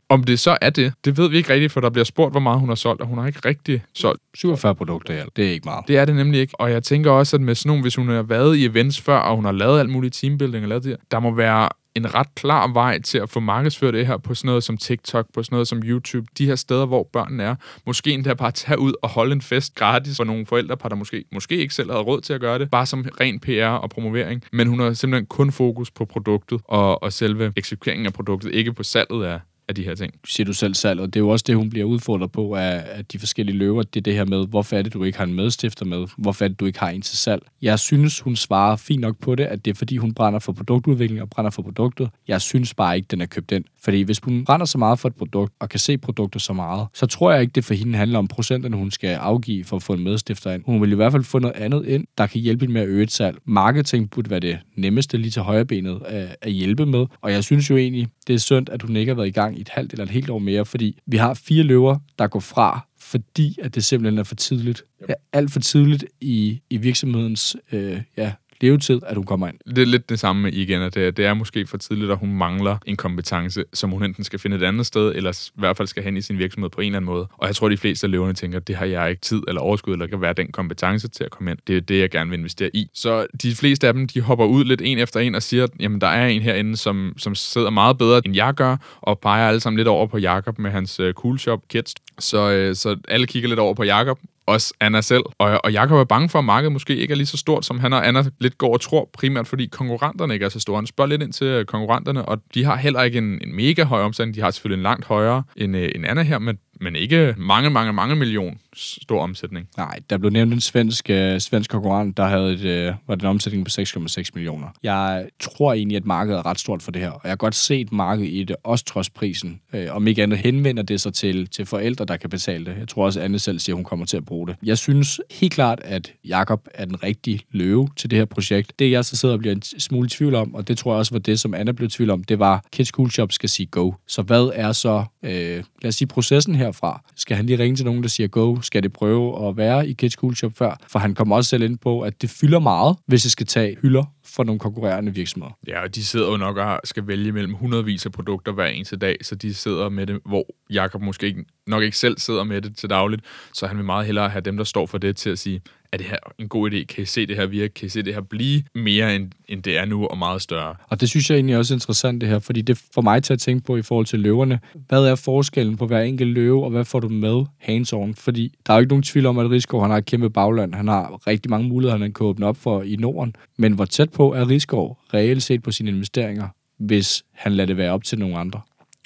[0.08, 2.40] Om det så er det, det ved vi ikke rigtigt, for der bliver spurgt, hvor
[2.40, 4.22] meget hun har solgt, og hun har ikke rigtig solgt.
[4.34, 5.24] 47 produkter, ja.
[5.36, 5.88] Det er ikke meget.
[5.88, 6.60] Det er det nemlig ikke.
[6.60, 9.18] Og jeg tænker også, at med sådan nogle, hvis hun har været i events før,
[9.18, 12.34] og hun har lavet alt muligt teambuilding og lavet det, der må være en ret
[12.34, 15.54] klar vej til at få markedsført det her på sådan noget som TikTok, på sådan
[15.54, 17.54] noget som YouTube, de her steder, hvor børnene er.
[17.86, 21.24] Måske endda bare tage ud og holde en fest gratis for nogle forældrepar, der måske,
[21.32, 24.42] måske ikke selv havde råd til at gøre det, bare som ren PR og promovering.
[24.52, 28.72] Men hun har simpelthen kun fokus på produktet og, og selve eksekveringen af produktet, ikke
[28.72, 30.14] på salget af, af de her ting.
[30.26, 32.82] Siger du selv salg, og det er jo også det, hun bliver udfordret på af,
[32.86, 33.82] af de forskellige løver.
[33.82, 36.06] Det er det her med, hvorfor er det, du ikke har en medstifter med?
[36.18, 37.42] Hvorfor er det, du ikke har en til salg?
[37.62, 40.52] Jeg synes, hun svarer fint nok på det, at det er fordi, hun brænder for
[40.52, 42.08] produktudvikling og brænder for produktet.
[42.28, 43.64] Jeg synes bare ikke, den er købt ind.
[43.82, 46.86] Fordi hvis hun brænder så meget for et produkt og kan se produkter så meget,
[46.94, 49.82] så tror jeg ikke, det for hende handler om procenterne, hun skal afgive for at
[49.82, 50.62] få en medstifter ind.
[50.66, 53.02] Hun vil i hvert fald få noget andet ind, der kan hjælpe med at øge
[53.02, 53.38] et salg.
[53.44, 57.06] Marketing burde være det nemmeste lige til højrebenet at, at hjælpe med.
[57.20, 59.57] Og jeg synes jo egentlig, det er synd, at hun ikke har været i gang
[59.58, 62.40] i et halvt eller et helt år mere, fordi vi har fire løver, der går
[62.40, 64.82] fra, fordi at det simpelthen er for tidligt.
[65.08, 69.58] Ja, alt for tidligt i, i virksomhedens øh, ja, levetid, at hun kommer ind.
[69.66, 72.18] Det er lidt det samme med igen, at det, det er måske for tidligt, at
[72.18, 75.76] hun mangler en kompetence, som hun enten skal finde et andet sted, eller i hvert
[75.76, 77.26] fald skal hen i sin virksomhed på en eller anden måde.
[77.38, 79.60] Og jeg tror, de fleste af løverne tænker, at det har jeg ikke tid eller
[79.60, 81.58] overskud, eller kan være den kompetence til at komme ind.
[81.66, 82.88] Det er det, jeg gerne vil investere i.
[82.94, 85.70] Så de fleste af dem, de hopper ud lidt en efter en og siger, at
[85.80, 89.48] jamen, der er en herinde, som, som sidder meget bedre, end jeg gør, og peger
[89.48, 91.94] alle sammen lidt over på Jakob med hans øh, cool shop kids.
[92.18, 94.18] Så, øh, så alle kigger lidt over på Jakob,
[94.48, 95.22] også Anna selv.
[95.38, 97.78] Og, og Jakob er bange for, at markedet måske ikke er lige så stort, som
[97.78, 100.76] han og Anna lidt går og tror, primært fordi konkurrenterne ikke er så store.
[100.76, 103.84] Han spørger lidt ind til øh, konkurrenterne, og de har heller ikke en, en mega
[103.84, 104.34] høj omsætning.
[104.34, 107.70] De har selvfølgelig en langt højere end, øh, end Anna her, men, men ikke mange,
[107.70, 109.68] mange, mange millioner stor omsætning.
[109.76, 113.26] Nej, der blev nævnt en svensk, øh, svensk konkurrent, der havde et, øh, var den
[113.26, 114.66] omsætning på 6,6 millioner.
[114.82, 117.54] Jeg tror egentlig, at markedet er ret stort for det her, og jeg har godt
[117.54, 119.60] set markedet i det, også trods prisen.
[119.72, 122.76] Øh, om ikke andet henvender det sig til, til forældre, der kan betale det.
[122.78, 124.56] Jeg tror også, at Anne selv siger, at hun kommer til at bruge det.
[124.62, 128.78] Jeg synes helt klart, at Jakob er den rigtige løve til det her projekt.
[128.78, 131.14] Det, jeg så sidder og bliver en smule tvivl om, og det tror jeg også
[131.14, 133.92] var det, som Anna blev tvivl om, det var, Kids Cool Shop skal sige go.
[134.06, 137.02] Så hvad er så, øh, lad os sige, processen herfra?
[137.16, 138.60] Skal han lige ringe til nogen, der siger go?
[138.68, 140.76] Skal det prøve at være i Kids Cool Shop før?
[140.88, 143.76] For han kommer også selv ind på, at det fylder meget, hvis jeg skal tage
[143.82, 145.52] hylder for nogle konkurrerende virksomheder.
[145.68, 148.96] Ja, og de sidder jo nok og skal vælge mellem hundredvis af produkter hver eneste
[148.96, 152.62] dag, så de sidder med det, hvor Jakob måske ikke, nok ikke selv sidder med
[152.62, 153.22] det til dagligt,
[153.54, 155.60] så han vil meget hellere have dem, der står for det, til at sige,
[155.92, 156.84] er det her en god idé?
[156.84, 157.74] Kan I se det her virke?
[157.74, 160.74] Kan I se det her blive mere, end, end det er nu, og meget større?
[160.88, 163.32] Og det synes jeg egentlig også er interessant, det her, fordi det får mig til
[163.32, 164.60] at tænke på i forhold til løverne.
[164.88, 168.14] Hvad er forskellen på hver enkelt løve, og hvad får du med hands-on?
[168.16, 170.74] Fordi der er jo ikke nogen tvivl om, at Rigsgaard han har et kæmpe bagland.
[170.74, 173.36] Han har rigtig mange muligheder, han kan åbne op for i Norden.
[173.56, 176.48] Men hvor tæt på er Rigsgaard reelt set på sine investeringer,
[176.78, 178.60] hvis han lader det være op til nogle andre?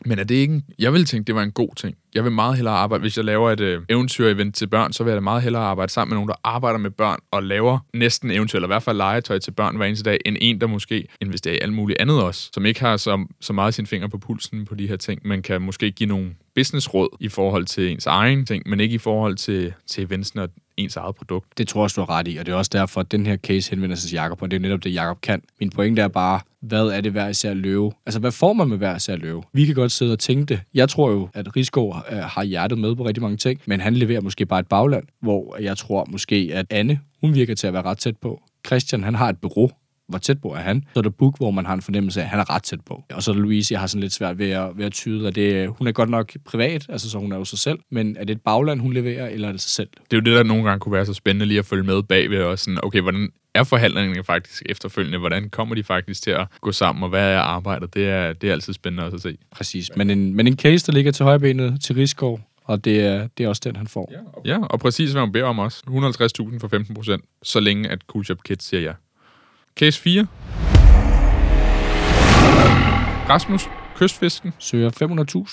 [0.06, 1.96] Men er det ikke en, Jeg vil tænke, det var en god ting.
[2.14, 5.10] Jeg vil meget hellere arbejde, hvis jeg laver et øh, eventyr-event til børn, så vil
[5.10, 8.30] jeg da meget hellere arbejde sammen med nogen, der arbejder med børn og laver næsten
[8.30, 11.06] eventyr, eller i hvert fald legetøj til børn hver eneste dag, end en, der måske
[11.20, 14.18] investerer i alt muligt andet også, som ikke har så, så meget sin finger på
[14.18, 18.06] pulsen på de her ting, men kan måske give nogle businessråd i forhold til ens
[18.06, 21.58] egen ting, men ikke i forhold til, til eventsen og ens eget produkt.
[21.58, 23.26] Det tror jeg også, du har ret i, og det er også derfor, at den
[23.26, 25.42] her case henvender sig til Jacob, og det er netop det, Jacob kan.
[25.60, 27.92] Min pointe er bare, hvad er det hver især løve?
[28.06, 29.42] Altså, hvad får man med hver især løve?
[29.52, 30.60] Vi kan godt sidde og tænke det.
[30.74, 33.94] Jeg tror jo, at Rigsgaard øh, har hjertet med på rigtig mange ting, men han
[33.94, 37.72] leverer måske bare et bagland, hvor jeg tror måske, at Anne, hun virker til at
[37.72, 38.42] være ret tæt på.
[38.66, 39.70] Christian, han har et bureau,
[40.08, 40.84] hvor tæt på er han.
[40.94, 42.80] Så er der Book, hvor man har en fornemmelse af, at han er ret tæt
[42.86, 43.04] på.
[43.14, 45.28] Og så er der Louise, jeg har sådan lidt svært ved at, ved at tyde,
[45.28, 47.78] at det, øh, hun er godt nok privat, altså så hun er jo sig selv,
[47.90, 49.88] men er det et bagland, hun leverer, eller er det sig selv?
[50.10, 52.02] Det er jo det, der nogle gange kunne være så spændende lige at følge med
[52.02, 55.18] bagved og sådan, okay, hvordan er forhandlingerne faktisk efterfølgende?
[55.18, 57.94] Hvordan kommer de faktisk til at gå sammen, og hvad er arbejdet?
[57.94, 59.38] Det er, det er altid spændende også at se.
[59.50, 63.28] Præcis, men en, men en case, der ligger til højbenet til Rigsgaard, og det er,
[63.38, 64.12] det er også den, han får.
[64.44, 65.82] Ja, og præcis hvad man beder om også.
[65.86, 68.92] 150.000 for 15 procent, så længe at Cool Shop Kids siger ja.
[69.76, 70.26] Case 4.
[73.28, 74.52] Rasmus, kystfisken.
[74.58, 74.90] Søger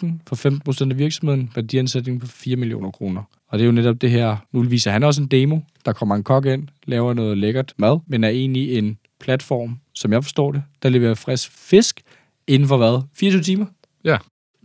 [0.01, 3.23] 500.000 for 15 procent af virksomheden, værdiansætning på 4 millioner kroner.
[3.49, 6.15] Og det er jo netop det her, nu viser han også en demo, der kommer
[6.15, 10.51] en kok ind, laver noget lækkert mad, men er egentlig en platform, som jeg forstår
[10.51, 12.01] det, der leverer frisk fisk
[12.47, 13.01] inden for hvad?
[13.15, 13.65] 24 timer?
[14.03, 14.17] Ja.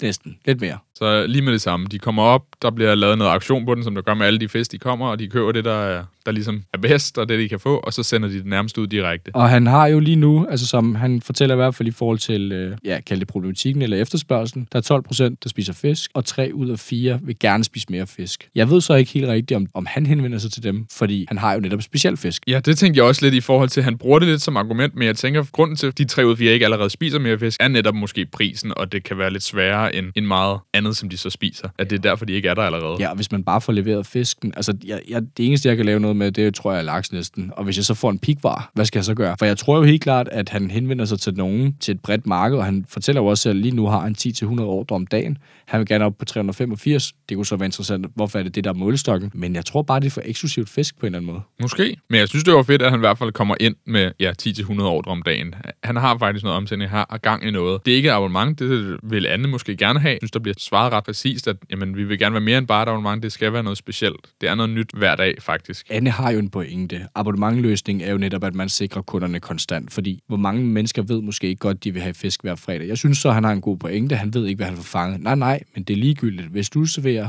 [0.03, 0.39] Næsten.
[0.45, 0.79] Lidt mere.
[0.97, 1.87] Så lige med det samme.
[1.91, 4.41] De kommer op, der bliver lavet noget aktion på den, som der gør med alle
[4.41, 7.29] de fisk, de kommer, og de køber det, der, er, der ligesom er bedst, og
[7.29, 9.31] det, de kan få, og så sender de det nærmest ud direkte.
[9.35, 12.19] Og han har jo lige nu, altså som han fortæller i hvert fald i forhold
[12.19, 16.11] til, øh, ja, kald det problematikken eller efterspørgselen, der er 12 procent, der spiser fisk,
[16.15, 18.49] og 3 ud af 4 vil gerne spise mere fisk.
[18.55, 21.39] Jeg ved så ikke helt rigtigt, om, om han henvender sig til dem, fordi han
[21.39, 22.43] har jo netop speciel fisk.
[22.47, 24.95] Ja, det tænkte jeg også lidt i forhold til, han bruger det lidt som argument,
[24.95, 27.19] men jeg tænker, at grunden til, at de 3 ud af 4 ikke allerede spiser
[27.19, 30.59] mere fisk, er netop måske prisen, og det kan være lidt sværere end, end meget
[30.75, 31.69] andet, som de så spiser.
[31.79, 32.97] At det er derfor, de ikke er der allerede.
[33.01, 35.87] Ja, og hvis man bare får leveret fisken, altså jeg, jeg, det eneste, jeg kan
[35.87, 37.51] lave noget med, det tror jeg er laks næsten.
[37.57, 39.37] Og hvis jeg så får en pikvar, hvad skal jeg så gøre?
[39.39, 42.27] For jeg tror jo helt klart, at han henvender sig til nogen, til et bredt
[42.27, 45.39] marked, og han fortæller jo også, at lige nu har han 10-100 ordre om dagen.
[45.67, 47.13] Han vil gerne op på 385.
[47.29, 49.31] Det kunne så være interessant, hvorfor er det det, der er målestokken.
[49.35, 51.41] Men jeg tror bare, det er for eksklusivt fisk på en eller anden måde.
[51.63, 51.97] Måske.
[52.11, 54.33] Men jeg synes, det var fedt, at han i hvert fald kommer ind med ja,
[54.43, 55.55] 10-100 ordre om dagen.
[55.85, 57.87] Han har faktisk noget omsætning her og gang i noget.
[57.87, 60.11] Det er ikke et abonnement, det vil Anne måske gerne have.
[60.11, 62.67] Jeg synes, der bliver svaret ret præcist, at jamen, vi vil gerne være mere end
[62.67, 63.23] bare et abonnement.
[63.23, 64.27] Det skal være noget specielt.
[64.41, 65.87] Det er noget nyt hver dag, faktisk.
[65.91, 67.07] Anne har jo en pointe.
[67.15, 71.47] Abonnementløsning er jo netop, at man sikrer kunderne konstant, fordi hvor mange mennesker ved måske
[71.49, 72.89] ikke godt, de vil have fisk hver fredag.
[72.89, 74.17] Jeg synes så, han har en god pointe.
[74.17, 75.21] Han ved ikke, hvad han får fanget.
[75.21, 76.49] Nej, nej, men det er ligegyldigt.
[76.49, 77.29] Hvis du serverer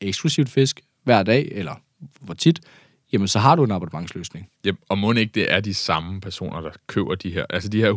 [0.00, 1.74] eksklusivt fisk hver dag, eller
[2.20, 2.60] hvor tit,
[3.12, 4.48] jamen så har du en abonnementsløsning.
[4.64, 7.44] Ja, og må ikke det er de samme personer, der køber de her.
[7.50, 7.92] Altså de her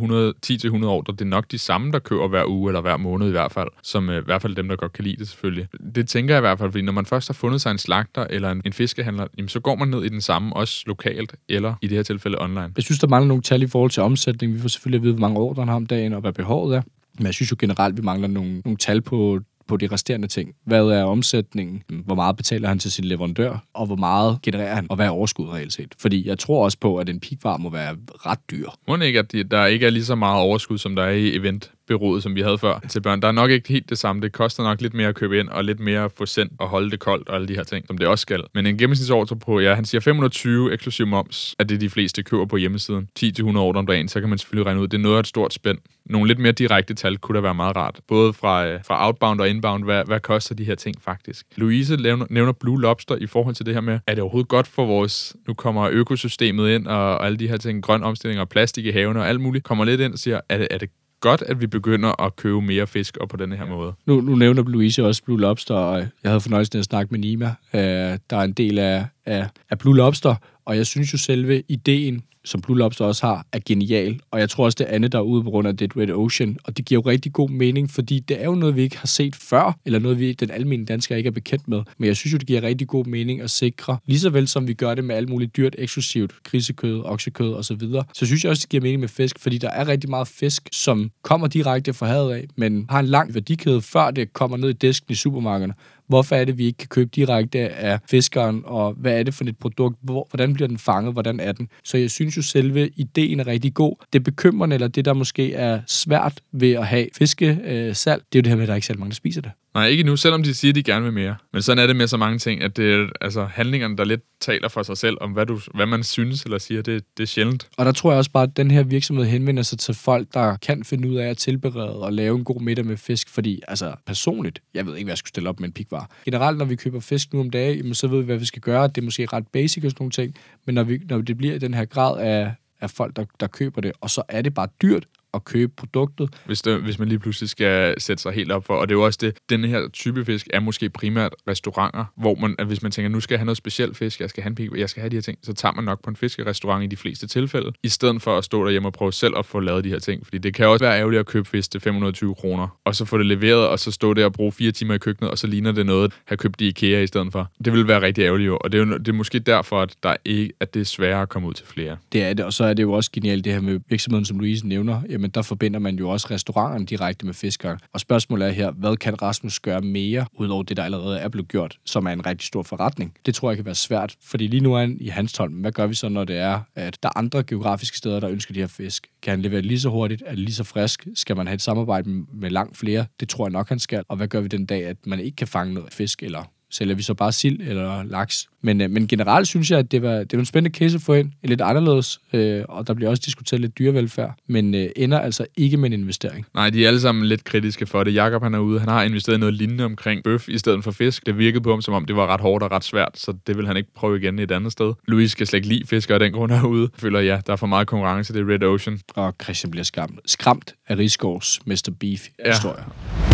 [0.81, 3.31] 10-100 ordre, det er nok de samme, der køber hver uge eller hver måned i
[3.31, 3.67] hvert fald.
[3.83, 5.67] Som øh, i hvert fald dem, der godt kan lide det selvfølgelig.
[5.95, 8.27] Det tænker jeg i hvert fald, fordi når man først har fundet sig en slagter
[8.29, 11.73] eller en, en fiskehandler, jamen, så går man ned i den samme, også lokalt eller
[11.81, 12.73] i det her tilfælde online.
[12.75, 14.53] Jeg synes, der mangler nogle tal i forhold til omsætning.
[14.53, 16.75] Vi får selvfølgelig at vide, hvor mange ordre han har om dagen og hvad behovet
[16.75, 16.81] er.
[17.17, 20.55] Men jeg synes jo generelt, vi mangler nogle, nogle tal på på de resterende ting.
[20.65, 21.83] Hvad er omsætningen?
[21.89, 21.97] Mm.
[21.97, 23.63] Hvor meget betaler han til sin leverandør?
[23.73, 24.87] Og hvor meget genererer han?
[24.89, 25.95] Og hvad er overskud reelt set?
[25.99, 28.69] Fordi jeg tror også på, at en pikvar må være ret dyr.
[28.87, 31.71] Må ikke, at der ikke er lige så meget overskud, som der er i event
[31.87, 33.21] bureauet, som vi havde før til børn.
[33.21, 34.21] Der er nok ikke helt det samme.
[34.21, 36.67] Det koster nok lidt mere at købe ind, og lidt mere at få sendt og
[36.67, 38.43] holde det koldt og alle de her ting, som det også skal.
[38.53, 42.45] Men en gennemsnitsordre på, ja, han siger 520 eksklusiv moms, at det de fleste køber
[42.45, 43.07] på hjemmesiden.
[43.19, 45.27] 10-100 ordre om dagen, så kan man selvfølgelig regne ud, det er noget af et
[45.27, 45.77] stort spænd.
[46.05, 47.99] Nogle lidt mere direkte tal kunne da være meget rart.
[48.07, 51.45] Både fra, øh, fra outbound og inbound, hvad, hvad koster de her ting faktisk?
[51.55, 54.67] Louise nævner, nævner Blue Lobster i forhold til det her med, er det overhovedet godt
[54.67, 58.49] for vores, nu kommer økosystemet ind og, og alle de her ting, grøn omstilling og
[58.49, 60.89] plastik i haven og alt muligt, kommer lidt ind og siger, er det, er det
[61.19, 63.93] godt, at vi begynder at købe mere fisk op på denne her måde.
[64.05, 67.19] Nu, nu nævner Louise også Blue Lobster, og jeg havde fornøjelsen af at snakke med
[67.19, 67.45] Nima.
[67.73, 70.35] Uh, der er en del af, af, af Blue Lobster,
[70.67, 74.19] og jeg synes jo selve ideen som Blue Lobster også har, er genial.
[74.31, 76.57] Og jeg tror også, det andet, der er ude på grund af Dead Red Ocean.
[76.63, 79.07] Og det giver jo rigtig god mening, fordi det er jo noget, vi ikke har
[79.07, 81.81] set før, eller noget, vi den almindelige dansker ikke er bekendt med.
[81.97, 84.67] Men jeg synes jo, det giver rigtig god mening at sikre, lige så vel som
[84.67, 88.49] vi gør det med alt muligt dyrt eksklusivt, grisekød, oksekød osv., så, så synes jeg
[88.49, 91.93] også, det giver mening med fisk, fordi der er rigtig meget fisk, som kommer direkte
[91.93, 95.15] fra havet af, men har en lang værdikæde, før det kommer ned i disken i
[95.15, 95.73] supermarkederne.
[96.07, 99.43] Hvorfor er det, vi ikke kan købe direkte af fiskeren, og hvad er det for
[99.43, 99.97] et produkt?
[100.01, 101.13] Hvor, hvordan bliver den fanget?
[101.13, 101.69] Hvordan er den?
[101.83, 103.95] Så jeg synes jo, selve ideen er rigtig god.
[104.13, 108.19] Det bekymrende, eller det, der måske er svært ved at have fiskesalg, øh, det er
[108.35, 109.51] jo det her med, at der ikke er særlig mange, der spiser det.
[109.77, 111.35] Nej, ikke nu, selvom de siger, at de gerne vil mere.
[111.53, 114.21] Men sådan er det med så mange ting, at det er altså, handlingerne, der lidt
[114.41, 117.27] taler for sig selv om, hvad, du, hvad man synes eller siger, det, det er
[117.27, 117.67] sjældent.
[117.77, 120.55] Og der tror jeg også bare, at den her virksomhed henvender sig til folk, der
[120.55, 123.95] kan finde ud af at tilberede og lave en god middag med fisk, fordi altså
[124.05, 126.09] personligt, jeg ved ikke, hvad jeg skulle stille op med en pikvar.
[126.25, 128.87] Generelt, når vi køber fisk nu om dagen, så ved vi, hvad vi skal gøre.
[128.87, 130.35] Det er måske ret basic og sådan nogle ting,
[130.65, 133.81] men når, vi, når det bliver den her grad af, af folk, der, der køber
[133.81, 135.05] det, og så er det bare dyrt,
[135.37, 136.29] at købe produktet.
[136.45, 138.73] Hvis, det, hvis man lige pludselig skal sætte sig helt op for.
[138.73, 142.35] Og det er jo også det, den her type fisk er måske primært restauranter, hvor
[142.35, 144.59] man, at hvis man tænker, nu skal jeg have noget specielt fisk, jeg skal have,
[144.59, 146.87] en, jeg skal have de her ting, så tager man nok på en fiskerestaurant i
[146.87, 149.83] de fleste tilfælde, i stedet for at stå derhjemme og prøve selv at få lavet
[149.83, 150.25] de her ting.
[150.25, 153.17] Fordi det kan også være ærgerligt at købe fisk til 520 kroner, og så få
[153.17, 155.71] det leveret, og så stå der og bruge fire timer i køkkenet, og så ligner
[155.71, 157.51] det noget, at have købt i IKEA i stedet for.
[157.65, 159.95] Det vil være rigtig ærgerligt jo, og det er, jo, det er måske derfor, at,
[160.03, 161.97] der ikke, at det er sværere at komme ud til flere.
[162.11, 164.39] Det er det, og så er det jo også genialt det her med virksomheden, som
[164.39, 165.01] Louise nævner.
[165.09, 167.77] Jamen, der forbinder man jo også restauranterne direkte med fiskere.
[167.93, 171.47] Og spørgsmålet er her, hvad kan Rasmus gøre mere, udover det, der allerede er blevet
[171.47, 173.13] gjort, som er en rigtig stor forretning?
[173.25, 175.53] Det tror jeg kan være svært, fordi lige nu er han i Hanstholm.
[175.53, 178.53] Hvad gør vi så, når det er, at der er andre geografiske steder, der ønsker
[178.53, 179.07] de her fisk?
[179.21, 180.23] Kan han levere lige så hurtigt?
[180.25, 181.07] Er det lige så frisk?
[181.15, 183.05] Skal man have et samarbejde med langt flere?
[183.19, 184.03] Det tror jeg nok, han skal.
[184.07, 186.95] Og hvad gør vi den dag, at man ikke kan fange noget fisk, eller sælger
[186.95, 188.47] vi så bare sild eller laks.
[188.61, 191.01] Men, øh, men generelt synes jeg, at det var, det var en spændende case at
[191.01, 191.31] få ind.
[191.43, 195.77] Lidt anderledes, øh, og der bliver også diskuteret lidt dyrevelfærd, men øh, ender altså ikke
[195.77, 196.45] med en investering.
[196.53, 198.13] Nej, de er alle sammen lidt kritiske for det.
[198.13, 201.25] Jakob han er ude, han har investeret noget lignende omkring bøf i stedet for fisk.
[201.25, 203.57] Det virkede på ham, som om det var ret hårdt og ret svært, så det
[203.57, 204.93] vil han ikke prøve igen et andet sted.
[205.07, 206.89] Louis skal slet ikke lide fisk, og den grund er ude.
[206.93, 208.99] Jeg føler, ja, der er for meget konkurrence, det er Red Ocean.
[209.15, 211.91] Og Christian bliver skræmt, skræmt af Rigsgaards Mr.
[211.99, 212.83] Beef-historie.
[213.21, 213.26] Ja.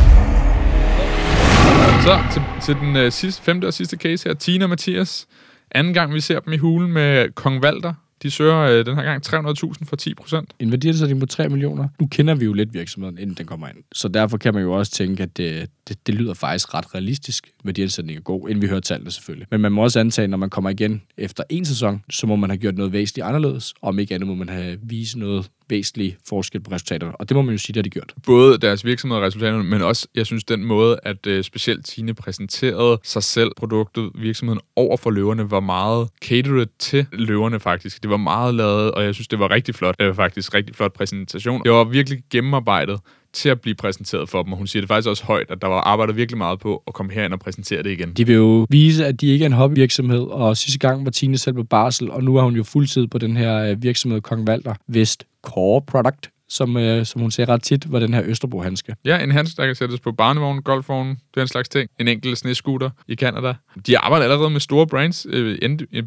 [2.03, 4.33] Så til, til den øh, sidste, femte og sidste case her.
[4.35, 5.27] Tina og Mathias.
[5.71, 7.93] Anden gang, vi ser dem i hulen med Kong Valter.
[8.23, 10.53] De søger øh, den her gang 300.000 for 10 procent.
[10.59, 11.87] En værdisætning på 3 millioner.
[11.99, 13.77] Nu kender vi jo lidt virksomheden, inden den kommer ind.
[13.93, 17.49] Så derfor kan man jo også tænke, at det, det, det lyder faktisk ret realistisk.
[17.63, 19.47] Værdiansætning er god, inden vi hører tallene selvfølgelig.
[19.51, 22.49] Men man må også antage, når man kommer igen efter en sæson, så må man
[22.49, 23.73] have gjort noget væsentligt anderledes.
[23.81, 27.15] Om ikke andet må man have vist noget væsentlig forskel på resultaterne.
[27.15, 28.13] Og det må man jo sige, det har de gjort.
[28.25, 32.13] Både deres virksomhed og resultaterne, men også, jeg synes, den måde, at øh, specielt Tine
[32.13, 38.03] præsenterede sig selv, produktet, virksomheden over for løverne, var meget catered til løverne faktisk.
[38.03, 39.99] Det var meget lavet, og jeg synes, det var rigtig flot.
[39.99, 41.63] Det var faktisk rigtig flot præsentation.
[41.63, 42.99] Det var virkelig gennemarbejdet
[43.33, 45.67] til at blive præsenteret for dem, og hun siger det faktisk også højt, at der
[45.67, 48.13] var arbejdet virkelig meget på at komme herind og præsentere det igen.
[48.13, 51.37] De vil jo vise, at de ikke er en hobbyvirksomhed, og sidste gang var Tine
[51.37, 54.47] selv på barsel, og nu er hun jo fuldtid på den her øh, virksomhed Kong
[54.47, 58.95] Valter Vest Core Product, som, øh, som hun ser ret tit, var den her Østerbro-handske.
[59.05, 61.89] Ja, en handske, der kan sættes på barnevogn, golfvogn, det er en slags ting.
[61.99, 63.53] En enkelt snescooter i Canada.
[63.87, 65.57] De arbejder allerede med store brands, øh,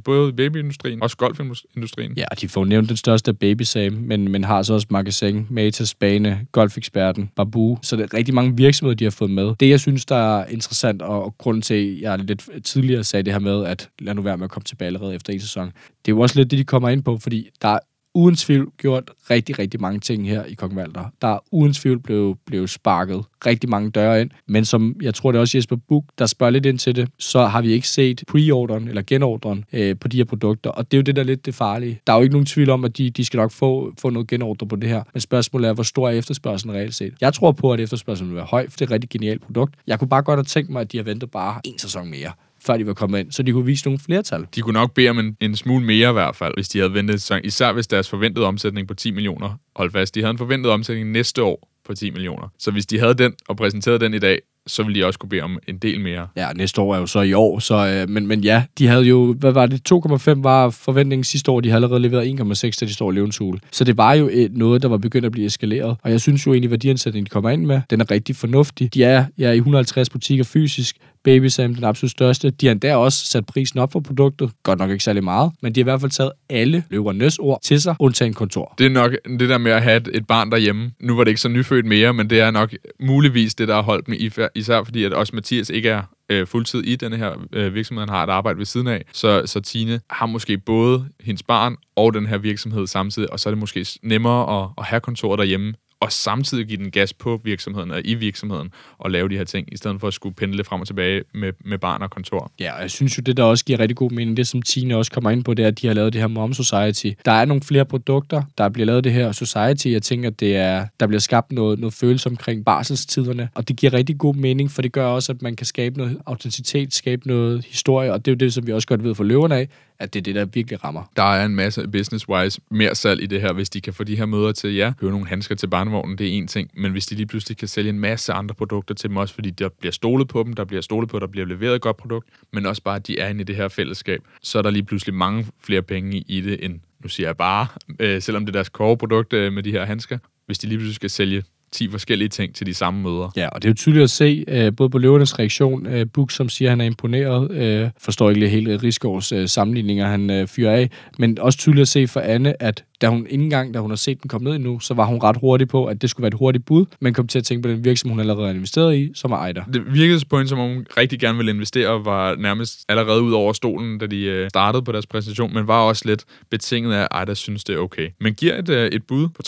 [0.04, 2.12] både babyindustrien og golfindustrien.
[2.16, 5.94] Ja, de får nævnt den største Baby Sam, men, men har så også Magasin, Matas,
[5.94, 7.78] Bane, Golfeksperten, Babu.
[7.82, 9.54] Så det er rigtig mange virksomheder, de har fået med.
[9.60, 13.22] Det, jeg synes, der er interessant, og, og grunden til, at jeg lidt tidligere sagde
[13.22, 15.66] det her med, at lad nu være med at komme tilbage allerede efter en sæson,
[15.66, 17.78] det er jo også lidt det, de kommer ind på, fordi der er
[18.16, 21.04] uden tvivl gjort rigtig, rigtig mange ting her i Kong Valder.
[21.22, 25.32] Der er uden tvivl blevet, blevet sparket rigtig mange døre ind, men som jeg tror
[25.32, 27.88] det er også Jesper Buk, der spørger lidt ind til det, så har vi ikke
[27.88, 31.22] set preorderen eller genorderen øh, på de her produkter, og det er jo det, der
[31.22, 32.00] er lidt det farlige.
[32.06, 34.28] Der er jo ikke nogen tvivl om, at de, de skal nok få, få noget
[34.28, 37.14] genordre på det her, men spørgsmålet er, hvor stor er efterspørgselen reelt set?
[37.20, 39.74] Jeg tror på, at efterspørgselen vil være høj, for det er et rigtig genialt produkt.
[39.86, 42.30] Jeg kunne bare godt have tænkt mig, at de har ventet bare en sæson mere
[42.66, 44.46] før de var kommet ind, så de kunne vise nogle flertal.
[44.54, 46.94] De kunne nok bede om en, en smule mere i hvert fald, hvis de havde
[46.94, 47.40] ventet sæson.
[47.44, 51.10] Især hvis deres forventede omsætning på 10 millioner, hold fast, de havde en forventet omsætning
[51.10, 52.48] næste år på 10 millioner.
[52.58, 55.28] Så hvis de havde den og præsenterede den i dag, så ville de også kunne
[55.28, 56.28] bede om en del mere.
[56.36, 59.02] Ja, næste år er jo så i år, så, øh, men, men ja, de havde
[59.02, 62.86] jo, hvad var det, 2,5 var forventningen sidste år, de havde allerede leveret 1,6, da
[62.86, 63.60] de står i Løvens Hule.
[63.70, 66.46] Så det var jo et, noget, der var begyndt at blive eskaleret, og jeg synes
[66.46, 68.94] jo egentlig, værdiansætningen, de kommer ind med, den er rigtig fornuftig.
[68.94, 70.96] De er ja, i 150 butikker fysisk,
[71.26, 72.50] Baby Sam, den absolut største.
[72.50, 74.50] De har endda også sat prisen op for produktet.
[74.62, 77.62] Godt nok ikke særlig meget, men de har i hvert fald taget alle løvernes ord
[77.62, 78.74] til sig, undtagen kontor.
[78.78, 80.92] Det er nok det der med at have et barn derhjemme.
[81.00, 83.82] Nu var det ikke så nyfødt mere, men det er nok muligvis det, der har
[83.82, 84.14] holdt dem,
[84.54, 88.08] især fordi at også Mathias ikke er øh, fuldtid i den her øh, virksomhed, han
[88.08, 89.04] har et arbejde ved siden af.
[89.12, 93.48] Så, så Tine har måske både hendes barn og den her virksomhed samtidig, og så
[93.48, 97.40] er det måske nemmere at, at have kontoret derhjemme, og samtidig give den gas på
[97.44, 100.64] virksomheden og i virksomheden og lave de her ting, i stedet for at skulle pendle
[100.64, 102.52] frem og tilbage med, med barn og kontor.
[102.60, 104.96] Ja, og jeg synes jo, det der også giver rigtig god mening, det som Tine
[104.96, 107.06] også kommer ind på, det er, at de har lavet det her Mom Society.
[107.24, 109.86] Der er nogle flere produkter, der bliver lavet det her Society.
[109.86, 113.76] Jeg tænker, at det er, der bliver skabt noget, noget følelse omkring barselstiderne, og det
[113.76, 117.28] giver rigtig god mening, for det gør også, at man kan skabe noget autenticitet, skabe
[117.28, 119.68] noget historie, og det er jo det, som vi også godt ved for løverne af,
[119.98, 121.02] at det er det, der virkelig rammer.
[121.16, 124.16] Der er en masse business-wise mere salg i det her, hvis de kan få de
[124.16, 127.06] her møder til, ja, købe nogle handsker til barnevognen, det er en ting, men hvis
[127.06, 129.92] de lige pludselig kan sælge en masse andre produkter til dem også, fordi der bliver
[129.92, 132.82] stolet på dem, der bliver stolet på, der bliver leveret et godt produkt, men også
[132.82, 135.46] bare, at de er inde i det her fællesskab, så er der lige pludselig mange
[135.64, 137.66] flere penge i det, end, nu siger jeg bare,
[137.98, 140.78] øh, selvom det er deres core produkt øh, med de her handsker, hvis de lige
[140.78, 141.42] pludselig skal sælge
[141.76, 143.30] 10 forskellige ting til de samme møder.
[143.36, 146.30] Ja, og det er jo tydeligt at se, øh, både på løvernes reaktion, øh, Buk,
[146.30, 150.30] som siger, at han er imponeret, øh, forstår ikke lige helt Rigsgaards øh, sammenligninger, han
[150.30, 153.74] øh, fyrer af, men også tydeligt at se for Anne, at da hun ikke engang,
[153.74, 156.02] da hun har set den komme ned endnu, så var hun ret hurtig på, at
[156.02, 158.20] det skulle være et hurtigt bud, men kom til at tænke på den virksomhed, hun
[158.20, 159.64] allerede har investeret i, som er Ejder.
[159.64, 163.22] Det virkede på hende, som om hun rigtig gerne ville investere, og var nærmest allerede
[163.22, 166.94] ud over stolen, da de øh, startede på deres præsentation, men var også lidt betinget
[166.94, 168.08] af, at Ejder synes, det er okay.
[168.20, 169.42] Men giver et, øh, et bud på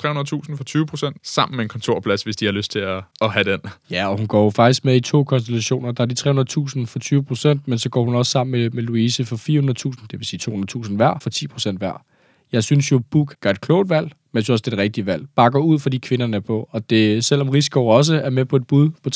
[0.49, 3.33] 300.000 for 20 procent, sammen med en kontorplads, hvis de har lyst til at, at
[3.33, 3.61] have den.
[3.91, 5.93] Ja, og hun går jo faktisk med i to konstellationer.
[5.93, 8.83] Der er de 300.000 for 20 procent, men så går hun også sammen med, med
[8.83, 12.05] Louise for 400.000, det vil sige 200.000 hver for 10 procent hver.
[12.53, 14.83] Jeg synes jo, Book gør et klogt valg, men jeg synes også, det er det
[14.83, 15.27] rigtige valg.
[15.37, 16.69] Bakker ud for de kvinderne er på.
[16.73, 19.11] Og det, selvom Rigsgaard også er med på et bud på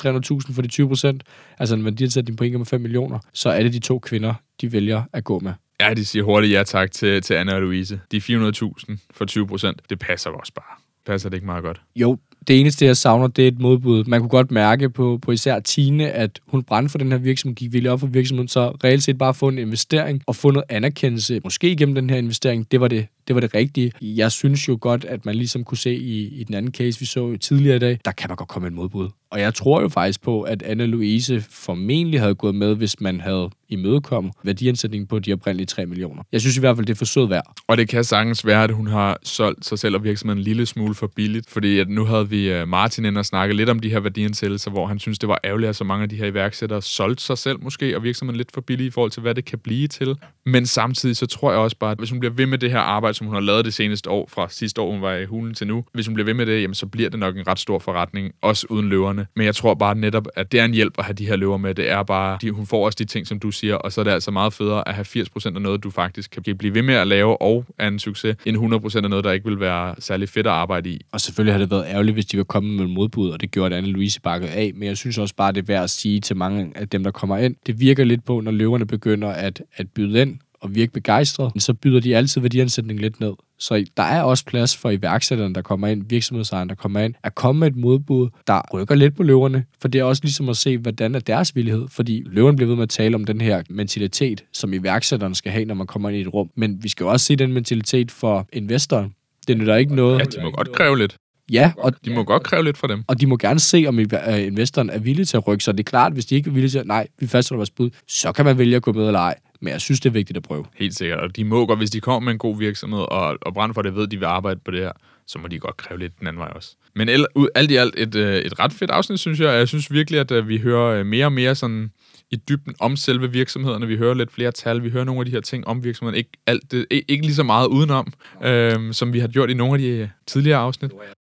[0.48, 1.22] 300.000 for de 20 procent,
[1.58, 5.24] altså en værdiansætning på 1,5 millioner, så er det de to kvinder, de vælger at
[5.24, 5.52] gå med.
[5.80, 8.00] Ja, de siger hurtigt ja tak til, til Anna og Louise.
[8.12, 10.78] De 400.000 for 20 procent, det passer også bare.
[11.06, 11.80] Passer det ikke meget godt?
[11.96, 12.18] Jo,
[12.48, 14.04] det eneste, jeg savner, det er et modbud.
[14.04, 17.56] Man kunne godt mærke på, på især Tine, at hun brændte for den her virksomhed,
[17.56, 20.64] gik vildt op for virksomheden, så reelt set bare få en investering og få noget
[20.68, 23.92] anerkendelse, måske gennem den her investering, det var det, det var det rigtige.
[24.00, 27.06] Jeg synes jo godt, at man ligesom kunne se i, i den anden case, vi
[27.06, 29.08] så tidligere i dag, der kan man godt komme et modbud.
[29.32, 33.50] Og jeg tror jo faktisk på, at Anna-Louise formentlig havde gået med, hvis man havde
[33.68, 36.22] imødekommet værdiansætningen på de oprindelige 3 millioner.
[36.32, 37.54] Jeg synes i hvert fald, det er for sød værd.
[37.68, 40.66] Og det kan sagtens være, at hun har solgt sig selv og virksomheden en lille
[40.66, 43.78] smule for billigt, fordi at nu havde vi øh, Martin ind og snakke lidt om
[43.78, 46.26] de her værdiansættelser, hvor han synes, det var ærgerligt, at så mange af de her
[46.26, 49.44] iværksættere solgte sig selv måske, og virksomheden lidt for billigt i forhold til, hvad det
[49.44, 50.16] kan blive til.
[50.46, 52.78] Men samtidig så tror jeg også bare, at hvis hun bliver ved med det her
[52.78, 55.54] arbejde, som hun har lavet det seneste år, fra sidste år, hun var i hulen
[55.54, 57.58] til nu, hvis hun bliver ved med det, jamen, så bliver det nok en ret
[57.58, 59.26] stor forretning, også uden løverne.
[59.36, 61.56] Men jeg tror bare netop, at det er en hjælp at have de her løver
[61.56, 61.74] med.
[61.74, 64.04] Det er bare, de, hun får også de ting, som du siger, og så er
[64.04, 66.94] det altså meget federe at have 80% af noget, du faktisk kan blive ved med
[66.94, 68.56] at lave, og er en succes, end
[68.96, 71.00] 100% af noget, der ikke vil være særlig fedt at arbejde i.
[71.12, 73.78] Og selvfølgelig har det været ærgerligt, hvis de var kommet med modbud, og det gjorde
[73.78, 76.72] Anne-Louise bakket af, men jeg synes også bare, det er værd at sige til mange
[76.74, 77.56] af dem, der kommer ind.
[77.66, 81.74] Det virker lidt på, når løverne begynder at, at byde ind og virke begejstret, så
[81.74, 83.32] byder de altid værdiansætning lidt ned.
[83.58, 87.34] Så der er også plads for iværksætterne, der kommer ind, virksomhedsejerne, der kommer ind, at
[87.34, 90.56] komme med et modbud, der rykker lidt på løverne, for det er også ligesom at
[90.56, 93.62] se, hvordan er deres villighed, fordi løverne bliver ved med at tale om den her
[93.70, 96.50] mentalitet, som iværksætterne skal have, når man kommer ind i et rum.
[96.56, 99.14] Men vi skal også se den mentalitet for investoren.
[99.48, 100.18] Det nytter ikke noget.
[100.18, 101.16] Ja, de må godt kræve lidt.
[101.52, 103.04] Ja, og de må godt kræve lidt fra dem.
[103.06, 105.64] Og de må gerne se, om investoren er villig til at rykke.
[105.64, 107.70] Så det er klart, hvis de ikke er villige til at, nej, vi fastholder vores
[107.70, 109.34] bud, så kan man vælge at gå med eller ej.
[109.62, 110.64] Men jeg synes, det er vigtigt at prøve.
[110.74, 111.20] Helt sikkert.
[111.20, 113.82] Og de må godt, hvis de kommer med en god virksomhed, og, og brænder for
[113.82, 114.92] det ved, at de vil arbejde på det her,
[115.26, 116.76] så må de godt kræve lidt den anden vej også.
[116.94, 117.08] Men
[117.54, 118.14] alt i alt et,
[118.46, 119.48] et ret fedt afsnit, synes jeg.
[119.48, 121.90] Jeg synes virkelig, at vi hører mere og mere sådan
[122.30, 123.86] i dybden om selve virksomhederne.
[123.86, 126.18] Vi hører lidt flere tal, vi hører nogle af de her ting om virksomheden.
[126.18, 128.12] Ikke, alt det, ikke lige så meget udenom,
[128.44, 130.90] øh, som vi har gjort i nogle af de tidligere afsnit.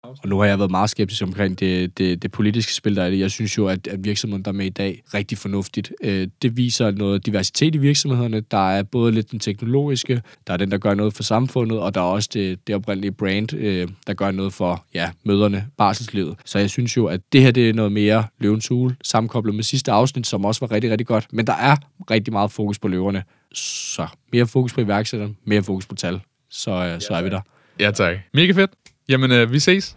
[0.04, 3.10] Og nu har jeg været meget skeptisk omkring det, det, det politiske spil, der er
[3.10, 3.20] det.
[3.20, 5.94] Jeg synes jo, at, at virksomheden, der er med i dag, er rigtig fornuftigt.
[6.04, 8.40] Øh, det viser noget diversitet i virksomhederne.
[8.40, 11.96] Der er både lidt den teknologiske, der er den, der gør noget for samfundet, og
[11.96, 16.36] der er også det, det oprindelige brand, øh, der gør noget for ja, møderne, barselslivet.
[16.46, 19.64] Så jeg synes jo, at det her det er noget mere løvens hule, sammenkoblet med
[19.64, 21.28] sidste afsnit, som også var rigtig, rigtig godt.
[21.32, 21.76] Men der er
[22.12, 23.24] rigtig meget fokus på løverne.
[23.54, 26.20] Så mere fokus på iværksætteren, mere fokus på tal.
[26.50, 27.42] Så, øh, så er vi der.
[27.80, 28.18] Ja, tak.
[28.34, 28.72] Mega fedt.
[29.10, 29.92] Jamen, øh, vi ses.